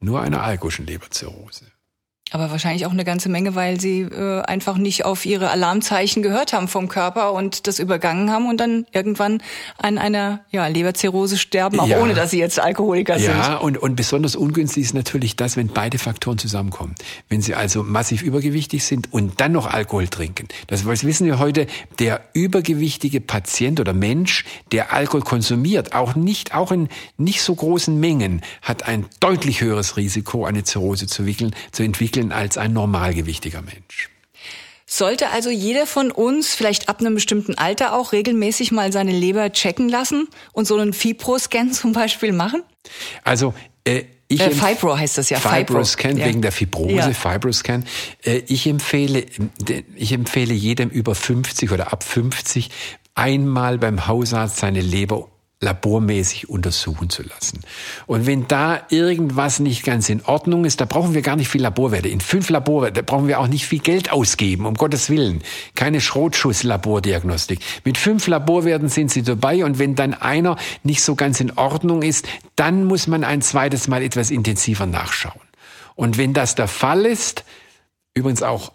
Nur 0.00 0.20
einer 0.22 0.42
alkoholischen 0.42 0.86
Leberzirrhose. 0.86 1.66
Aber 2.32 2.50
wahrscheinlich 2.50 2.86
auch 2.86 2.90
eine 2.90 3.04
ganze 3.04 3.28
Menge, 3.28 3.54
weil 3.54 3.80
sie 3.80 4.00
äh, 4.00 4.42
einfach 4.42 4.78
nicht 4.78 5.04
auf 5.04 5.24
ihre 5.26 5.48
Alarmzeichen 5.50 6.24
gehört 6.24 6.52
haben 6.52 6.66
vom 6.66 6.88
Körper 6.88 7.32
und 7.32 7.68
das 7.68 7.78
übergangen 7.78 8.32
haben 8.32 8.48
und 8.48 8.56
dann 8.58 8.84
irgendwann 8.92 9.40
an 9.78 9.96
einer 9.96 10.40
ja, 10.50 10.66
Leberzirrhose 10.66 11.38
sterben, 11.38 11.78
auch 11.78 11.86
ja. 11.86 12.00
ohne 12.00 12.14
dass 12.14 12.32
sie 12.32 12.40
jetzt 12.40 12.58
Alkoholiker 12.58 13.16
ja, 13.16 13.20
sind. 13.20 13.38
Ja, 13.38 13.56
und, 13.58 13.78
und 13.78 13.94
besonders 13.94 14.34
ungünstig 14.34 14.82
ist 14.82 14.94
natürlich 14.94 15.36
das, 15.36 15.56
wenn 15.56 15.68
beide 15.68 15.98
Faktoren 15.98 16.36
zusammenkommen. 16.36 16.96
Wenn 17.28 17.42
sie 17.42 17.54
also 17.54 17.84
massiv 17.84 18.22
übergewichtig 18.22 18.84
sind 18.84 19.12
und 19.12 19.40
dann 19.40 19.52
noch 19.52 19.68
Alkohol 19.68 20.08
trinken. 20.08 20.48
Das 20.66 20.84
wissen 20.84 21.28
wir 21.28 21.38
heute, 21.38 21.68
der 22.00 22.22
übergewichtige 22.32 23.20
Patient 23.20 23.78
oder 23.78 23.92
Mensch, 23.92 24.44
der 24.72 24.92
Alkohol 24.92 25.22
konsumiert, 25.22 25.94
auch 25.94 26.16
nicht, 26.16 26.56
auch 26.56 26.72
in 26.72 26.88
nicht 27.18 27.42
so 27.42 27.54
großen 27.54 28.00
Mengen, 28.00 28.42
hat 28.62 28.82
ein 28.82 29.06
deutlich 29.20 29.60
höheres 29.60 29.96
Risiko, 29.96 30.44
eine 30.44 30.64
Zirrhose 30.64 31.06
zu, 31.06 31.24
wickeln, 31.24 31.54
zu 31.70 31.84
entwickeln 31.84 32.15
entwickeln 32.16 32.32
als 32.32 32.58
ein 32.58 32.72
normalgewichtiger 32.72 33.62
Mensch. 33.62 34.10
Sollte 34.88 35.30
also 35.30 35.50
jeder 35.50 35.86
von 35.86 36.12
uns 36.12 36.54
vielleicht 36.54 36.88
ab 36.88 37.00
einem 37.00 37.14
bestimmten 37.14 37.56
Alter 37.56 37.92
auch 37.92 38.12
regelmäßig 38.12 38.70
mal 38.70 38.92
seine 38.92 39.10
Leber 39.10 39.50
checken 39.52 39.88
lassen 39.88 40.28
und 40.52 40.66
so 40.66 40.76
einen 40.76 40.92
Fibro-Scan 40.92 41.72
zum 41.72 41.92
Beispiel 41.92 42.32
machen? 42.32 42.62
Also 43.24 43.52
äh, 43.84 44.04
ich 44.28 44.40
äh, 44.40 44.50
Fibro 44.50 44.96
heißt 44.96 45.18
das 45.18 45.30
ja. 45.30 45.38
Fibroscan 45.38 46.16
ja. 46.16 46.26
wegen 46.26 46.40
der 46.40 46.52
Fibrose, 46.52 46.94
ja. 46.94 47.12
Fibroscan. 47.12 47.84
Äh, 48.24 48.42
ich 48.46 48.66
empfehle, 48.66 49.26
ich 49.96 50.12
empfehle 50.12 50.54
jedem 50.54 50.88
über 50.90 51.14
50 51.14 51.72
oder 51.72 51.92
ab 51.92 52.04
50 52.04 52.70
einmal 53.14 53.78
beim 53.78 54.06
Hausarzt 54.06 54.58
seine 54.58 54.80
Leber 54.80 55.28
labormäßig 55.60 56.50
untersuchen 56.50 57.08
zu 57.08 57.22
lassen. 57.22 57.60
Und 58.06 58.26
wenn 58.26 58.46
da 58.46 58.82
irgendwas 58.90 59.58
nicht 59.58 59.84
ganz 59.84 60.10
in 60.10 60.22
Ordnung 60.22 60.66
ist, 60.66 60.82
da 60.82 60.84
brauchen 60.84 61.14
wir 61.14 61.22
gar 61.22 61.36
nicht 61.36 61.48
viel 61.48 61.62
Laborwerte. 61.62 62.08
In 62.08 62.20
fünf 62.20 62.50
Laborwerte 62.50 63.02
brauchen 63.02 63.26
wir 63.26 63.40
auch 63.40 63.48
nicht 63.48 63.66
viel 63.66 63.78
Geld 63.78 64.12
ausgeben, 64.12 64.66
um 64.66 64.74
Gottes 64.74 65.08
Willen. 65.08 65.42
Keine 65.74 66.02
Schrotschuss-Labordiagnostik. 66.02 67.60
Mit 67.84 67.96
fünf 67.96 68.26
Laborwerten 68.26 68.90
sind 68.90 69.10
Sie 69.10 69.22
dabei 69.22 69.64
und 69.64 69.78
wenn 69.78 69.94
dann 69.94 70.12
einer 70.12 70.56
nicht 70.82 71.02
so 71.02 71.14
ganz 71.14 71.40
in 71.40 71.52
Ordnung 71.52 72.02
ist, 72.02 72.26
dann 72.54 72.84
muss 72.84 73.06
man 73.06 73.24
ein 73.24 73.40
zweites 73.40 73.88
Mal 73.88 74.02
etwas 74.02 74.30
intensiver 74.30 74.84
nachschauen. 74.84 75.40
Und 75.94 76.18
wenn 76.18 76.34
das 76.34 76.54
der 76.54 76.68
Fall 76.68 77.06
ist, 77.06 77.44
übrigens 78.12 78.42
auch 78.42 78.72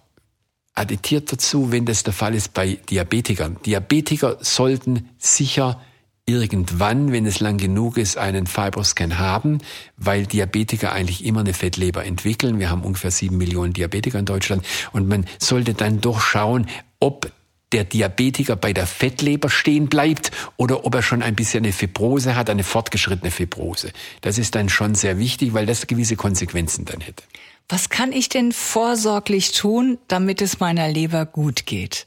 additiert 0.74 1.32
dazu, 1.32 1.72
wenn 1.72 1.86
das 1.86 2.02
der 2.04 2.14
Fall 2.14 2.34
ist 2.34 2.56
bei 2.56 2.80
Diabetikern. 2.90 3.58
Diabetiker 3.66 4.38
sollten 4.40 5.10
sicher 5.20 5.80
irgendwann, 6.26 7.12
wenn 7.12 7.26
es 7.26 7.40
lang 7.40 7.58
genug 7.58 7.98
ist, 7.98 8.18
einen 8.18 8.48
Fibroscan 8.48 9.20
haben, 9.20 9.60
weil 9.98 10.26
Diabetiker 10.26 10.92
eigentlich 10.92 11.26
immer 11.26 11.42
eine 11.42 11.54
Fettleber 11.54 12.06
entwickeln. 12.06 12.60
Wir 12.60 12.70
haben 12.70 12.84
ungefähr 12.84 13.12
sieben 13.12 13.38
Millionen 13.38 13.74
Diabetiker 13.74 14.20
in 14.20 14.26
Deutschland 14.26 14.66
und 14.92 15.08
man 15.08 15.26
sollte 15.40 15.74
dann 15.74 16.00
doch 16.00 16.22
schauen, 16.22 16.68
ob 17.00 17.32
der 17.72 17.84
Diabetiker 17.86 18.56
bei 18.56 18.74
der 18.74 18.86
Fettleber 18.86 19.50
stehen 19.50 19.88
bleibt 19.88 20.32
oder 20.58 20.86
ob 20.86 20.96
er 20.96 21.02
schon 21.02 21.22
ein 21.22 21.36
bisschen 21.36 21.64
eine 21.64 21.74
Fibrose 21.74 22.36
hat, 22.36 22.50
eine 22.50 22.64
fortgeschrittene 22.64 23.32
Fibrose. 23.32 23.92
Das 24.22 24.38
ist 24.38 24.56
dann 24.56 24.70
schon 24.70 24.96
sehr 24.96 25.18
wichtig, 25.18 25.54
weil 25.54 25.66
das 25.66 25.88
gewisse 25.88 26.16
Konsequenzen 26.16 26.86
dann 26.86 27.02
hätte. 27.02 27.24
Was 27.70 27.90
kann 27.90 28.12
ich 28.12 28.28
denn 28.28 28.52
vorsorglich 28.52 29.54
tun, 29.54 29.98
damit 30.10 30.42
es 30.42 30.60
meiner 30.60 30.90
Leber 30.90 31.26
gut 31.26 31.66
geht? 31.66 32.06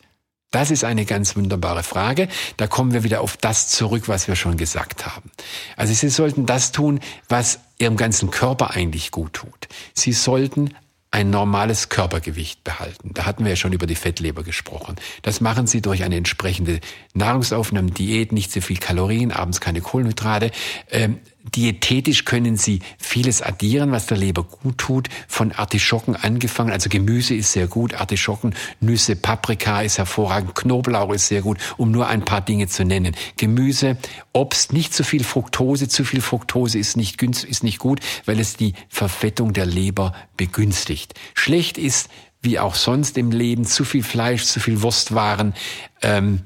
Das 0.55 0.71
ist 0.71 0.85
eine 0.85 1.05
ganz 1.05 1.35
wunderbare 1.35 1.83
Frage. 1.83 2.29
Da 2.59 2.69
kommen 2.69 2.93
wir 2.93 3.03
wieder 3.03 3.23
auf 3.23 3.37
das 3.37 3.71
zurück, 3.71 4.07
was 4.07 4.29
wir 4.29 4.37
schon 4.37 4.57
gesagt 4.57 5.05
haben. 5.05 5.33
Also 5.77 5.93
Sie 5.93 6.09
sollten 6.09 6.47
das 6.47 6.71
tun, 6.71 7.01
was 7.29 7.59
Ihrem 7.77 7.97
ganzen 7.97 8.31
Körper 8.31 8.71
eigentlich 8.71 9.11
gut 9.11 9.33
tut. 9.33 9.69
Sie 9.95 10.12
sollten 10.12 10.73
ein 11.11 11.31
normales 11.31 11.88
Körpergewicht 11.88 12.62
behalten. 12.62 13.11
Da 13.14 13.27
hatten 13.27 13.43
wir 13.43 13.51
ja 13.51 13.57
schon 13.57 13.73
über 13.73 13.88
die 13.88 13.97
Fettleber 13.97 14.45
gesprochen. 14.45 14.95
Das 15.23 15.40
machen 15.40 15.67
Sie 15.67 15.83
durch 15.83 16.05
eine 16.05 16.17
entsprechende 16.17 16.79
Nahrungsaufnahme, 17.14 17.90
Diät, 17.90 18.31
nicht 18.31 18.53
zu 18.53 18.61
viel 18.61 18.79
Kalorien, 18.79 19.33
abends 19.33 19.61
keine 19.61 19.81
Kohlenhydrate. 19.81 20.53
Ähm, 20.88 21.19
Diätetisch 21.44 22.24
können 22.24 22.57
Sie 22.57 22.80
vieles 22.98 23.42
addieren, 23.42 23.92
was 23.92 24.07
der 24.07 24.16
Leber 24.16 24.44
gut 24.44 24.78
tut. 24.78 25.09
Von 25.28 25.52
Artischocken 25.52 26.16
angefangen, 26.16 26.72
also 26.72 26.88
Gemüse 26.88 27.35
ist 27.35 27.52
sehr 27.52 27.66
gut, 27.66 27.94
Artischocken, 27.94 28.54
Nüsse, 28.80 29.14
Paprika 29.14 29.83
ist 29.83 29.98
hervorragend, 29.98 30.54
Knoblauch 30.54 31.12
ist 31.12 31.28
sehr 31.28 31.42
gut, 31.42 31.59
um 31.76 31.90
nur 31.90 32.09
ein 32.09 32.24
paar 32.24 32.40
Dinge 32.40 32.66
zu 32.68 32.85
nennen. 32.85 33.14
Gemüse, 33.37 33.98
Obst, 34.33 34.72
nicht 34.72 34.94
zu 34.94 35.04
viel 35.04 35.22
Fructose. 35.22 35.87
Zu 35.88 36.04
viel 36.04 36.22
Fructose 36.22 36.78
ist 36.78 36.96
nicht, 36.96 37.22
ist 37.22 37.62
nicht 37.62 37.78
gut, 37.78 38.00
weil 38.24 38.40
es 38.40 38.57
die 38.57 38.72
Verfettung 38.88 39.52
der 39.52 39.66
Leber 39.66 40.14
begünstigt. 40.38 41.12
Schlecht 41.35 41.76
ist, 41.76 42.09
wie 42.40 42.59
auch 42.59 42.74
sonst 42.74 43.18
im 43.18 43.30
Leben, 43.30 43.66
zu 43.66 43.85
viel 43.85 44.02
Fleisch, 44.02 44.44
zu 44.44 44.61
viel 44.61 44.80
Wurstwaren, 44.80 45.52
ähm, 46.00 46.40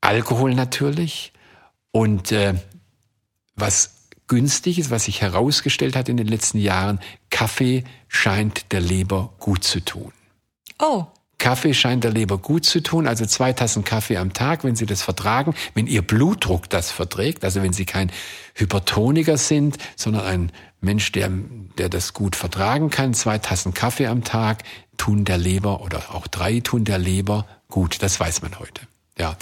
Alkohol 0.00 0.54
natürlich 0.54 1.32
und 1.92 2.32
äh, 2.32 2.54
was 3.54 3.97
günstig 4.28 4.78
ist, 4.78 4.90
was 4.90 5.04
sich 5.04 5.20
herausgestellt 5.20 5.96
hat 5.96 6.08
in 6.08 6.16
den 6.16 6.28
letzten 6.28 6.58
Jahren, 6.58 7.00
Kaffee 7.30 7.84
scheint 8.08 8.72
der 8.72 8.80
Leber 8.80 9.32
gut 9.38 9.64
zu 9.64 9.84
tun. 9.84 10.12
Oh. 10.78 11.06
Kaffee 11.38 11.72
scheint 11.72 12.02
der 12.02 12.10
Leber 12.10 12.38
gut 12.38 12.64
zu 12.64 12.82
tun, 12.82 13.06
also 13.06 13.24
zwei 13.24 13.52
Tassen 13.52 13.84
Kaffee 13.84 14.16
am 14.16 14.32
Tag, 14.32 14.64
wenn 14.64 14.74
Sie 14.74 14.86
das 14.86 15.02
vertragen, 15.02 15.54
wenn 15.74 15.86
Ihr 15.86 16.02
Blutdruck 16.02 16.68
das 16.68 16.90
verträgt, 16.90 17.44
also 17.44 17.62
wenn 17.62 17.72
Sie 17.72 17.84
kein 17.84 18.10
Hypertoniker 18.54 19.36
sind, 19.36 19.78
sondern 19.94 20.24
ein 20.24 20.52
Mensch, 20.80 21.12
der, 21.12 21.30
der 21.78 21.88
das 21.88 22.12
gut 22.12 22.34
vertragen 22.34 22.90
kann, 22.90 23.14
zwei 23.14 23.38
Tassen 23.38 23.72
Kaffee 23.72 24.08
am 24.08 24.24
Tag 24.24 24.64
tun 24.96 25.24
der 25.24 25.38
Leber 25.38 25.80
oder 25.80 26.12
auch 26.12 26.26
drei 26.26 26.58
tun 26.58 26.84
der 26.84 26.98
Leber 26.98 27.46
gut. 27.68 28.02
Das 28.02 28.18
weiß 28.18 28.42
man 28.42 28.58
heute. 28.58 28.82
Ja. 29.16 29.36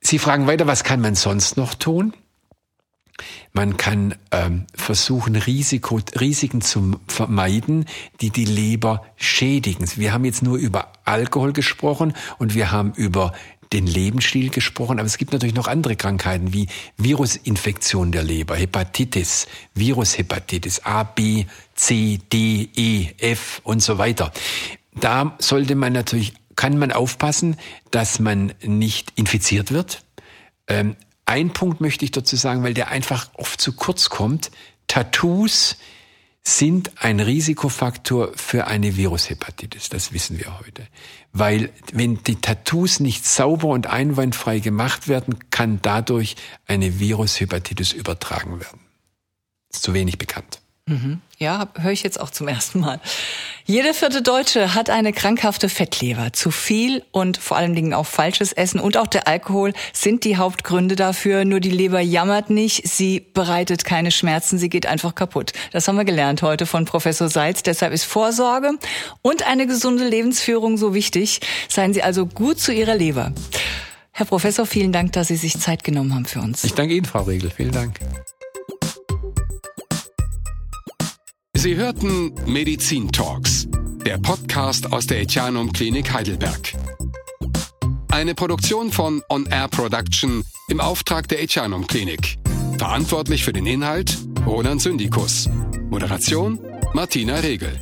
Sie 0.00 0.18
fragen 0.18 0.46
weiter, 0.46 0.66
was 0.66 0.84
kann 0.84 1.00
man 1.00 1.14
sonst 1.14 1.56
noch 1.56 1.74
tun? 1.74 2.14
Man 3.52 3.76
kann 3.76 4.16
ähm, 4.32 4.66
versuchen, 4.74 5.36
Risiko, 5.36 6.00
Risiken 6.18 6.60
zu 6.60 6.98
vermeiden, 7.06 7.86
die 8.20 8.30
die 8.30 8.44
Leber 8.44 9.04
schädigen. 9.16 9.86
Wir 9.96 10.12
haben 10.12 10.24
jetzt 10.24 10.42
nur 10.42 10.58
über 10.58 10.92
Alkohol 11.04 11.52
gesprochen 11.52 12.14
und 12.38 12.54
wir 12.54 12.72
haben 12.72 12.92
über 12.94 13.32
den 13.72 13.86
Lebensstil 13.86 14.50
gesprochen, 14.50 14.98
aber 14.98 15.06
es 15.06 15.18
gibt 15.18 15.32
natürlich 15.32 15.54
noch 15.54 15.68
andere 15.68 15.96
Krankheiten 15.96 16.52
wie 16.52 16.68
Virusinfektion 16.96 18.12
der 18.12 18.22
Leber, 18.22 18.56
Hepatitis, 18.56 19.46
Virushepatitis 19.74 20.84
A, 20.84 21.02
B, 21.02 21.46
C, 21.74 22.20
D, 22.32 22.68
E, 22.76 23.08
F 23.18 23.60
und 23.64 23.82
so 23.82 23.98
weiter. 23.98 24.32
Da 24.94 25.36
sollte 25.38 25.74
man 25.74 25.92
natürlich, 25.92 26.34
kann 26.56 26.78
man 26.78 26.92
aufpassen, 26.92 27.56
dass 27.90 28.20
man 28.20 28.52
nicht 28.62 29.12
infiziert 29.16 29.72
wird. 29.72 30.04
Ähm, 30.68 30.94
ein 31.26 31.52
Punkt 31.52 31.80
möchte 31.80 32.04
ich 32.04 32.10
dazu 32.10 32.36
sagen, 32.36 32.62
weil 32.62 32.74
der 32.74 32.88
einfach 32.88 33.30
oft 33.34 33.60
zu 33.60 33.72
kurz 33.72 34.10
kommt. 34.10 34.50
Tattoos 34.86 35.76
sind 36.46 37.02
ein 37.02 37.20
Risikofaktor 37.20 38.32
für 38.36 38.66
eine 38.66 38.96
Virushepatitis. 38.96 39.88
Das 39.88 40.12
wissen 40.12 40.38
wir 40.38 40.60
heute. 40.60 40.86
Weil 41.32 41.72
wenn 41.92 42.22
die 42.22 42.36
Tattoos 42.36 43.00
nicht 43.00 43.24
sauber 43.24 43.68
und 43.68 43.86
einwandfrei 43.86 44.58
gemacht 44.58 45.08
werden, 45.08 45.38
kann 45.50 45.80
dadurch 45.80 46.36
eine 46.66 47.00
Virushepatitis 47.00 47.92
übertragen 47.92 48.60
werden. 48.60 48.80
ist 49.72 49.82
zu 49.82 49.94
wenig 49.94 50.18
bekannt. 50.18 50.60
Mhm. 50.86 51.22
Ja, 51.38 51.68
höre 51.78 51.92
ich 51.92 52.02
jetzt 52.02 52.20
auch 52.20 52.28
zum 52.28 52.46
ersten 52.46 52.80
Mal. 52.80 53.00
Jeder 53.64 53.94
vierte 53.94 54.20
Deutsche 54.20 54.74
hat 54.74 54.90
eine 54.90 55.14
krankhafte 55.14 55.70
Fettleber. 55.70 56.34
Zu 56.34 56.50
viel 56.50 57.02
und 57.10 57.38
vor 57.38 57.56
allen 57.56 57.74
Dingen 57.74 57.94
auch 57.94 58.04
falsches 58.04 58.52
Essen 58.52 58.80
und 58.80 58.98
auch 58.98 59.06
der 59.06 59.26
Alkohol 59.26 59.72
sind 59.94 60.24
die 60.24 60.36
Hauptgründe 60.36 60.94
dafür. 60.94 61.46
Nur 61.46 61.60
die 61.60 61.70
Leber 61.70 62.00
jammert 62.00 62.50
nicht, 62.50 62.86
sie 62.86 63.20
bereitet 63.20 63.86
keine 63.86 64.10
Schmerzen, 64.10 64.58
sie 64.58 64.68
geht 64.68 64.84
einfach 64.84 65.14
kaputt. 65.14 65.54
Das 65.72 65.88
haben 65.88 65.96
wir 65.96 66.04
gelernt 66.04 66.42
heute 66.42 66.66
von 66.66 66.84
Professor 66.84 67.30
Seitz. 67.30 67.62
Deshalb 67.62 67.94
ist 67.94 68.04
Vorsorge 68.04 68.72
und 69.22 69.46
eine 69.46 69.66
gesunde 69.66 70.06
Lebensführung 70.06 70.76
so 70.76 70.92
wichtig. 70.92 71.40
Seien 71.70 71.94
Sie 71.94 72.02
also 72.02 72.26
gut 72.26 72.60
zu 72.60 72.74
Ihrer 72.74 72.94
Leber. 72.94 73.32
Herr 74.12 74.26
Professor, 74.26 74.66
vielen 74.66 74.92
Dank, 74.92 75.12
dass 75.12 75.28
Sie 75.28 75.36
sich 75.36 75.58
Zeit 75.58 75.82
genommen 75.82 76.14
haben 76.14 76.26
für 76.26 76.40
uns. 76.40 76.62
Ich 76.62 76.74
danke 76.74 76.94
Ihnen, 76.94 77.06
Frau 77.06 77.22
Regel. 77.22 77.50
Vielen 77.50 77.72
Dank. 77.72 77.98
Sie 81.64 81.76
hörten 81.76 82.34
Medizin 82.44 83.10
Talks, 83.10 83.66
der 84.04 84.18
Podcast 84.18 84.92
aus 84.92 85.06
der 85.06 85.22
Etianum 85.22 85.72
Klinik 85.72 86.12
Heidelberg. 86.12 86.74
Eine 88.10 88.34
Produktion 88.34 88.92
von 88.92 89.22
On 89.30 89.46
Air 89.46 89.68
Production 89.68 90.44
im 90.68 90.80
Auftrag 90.82 91.26
der 91.28 91.42
Etianum 91.42 91.86
Klinik. 91.86 92.36
Verantwortlich 92.76 93.44
für 93.44 93.54
den 93.54 93.64
Inhalt 93.64 94.14
Roland 94.44 94.82
Syndikus. 94.82 95.48
Moderation 95.88 96.60
Martina 96.92 97.36
Regel. 97.36 97.72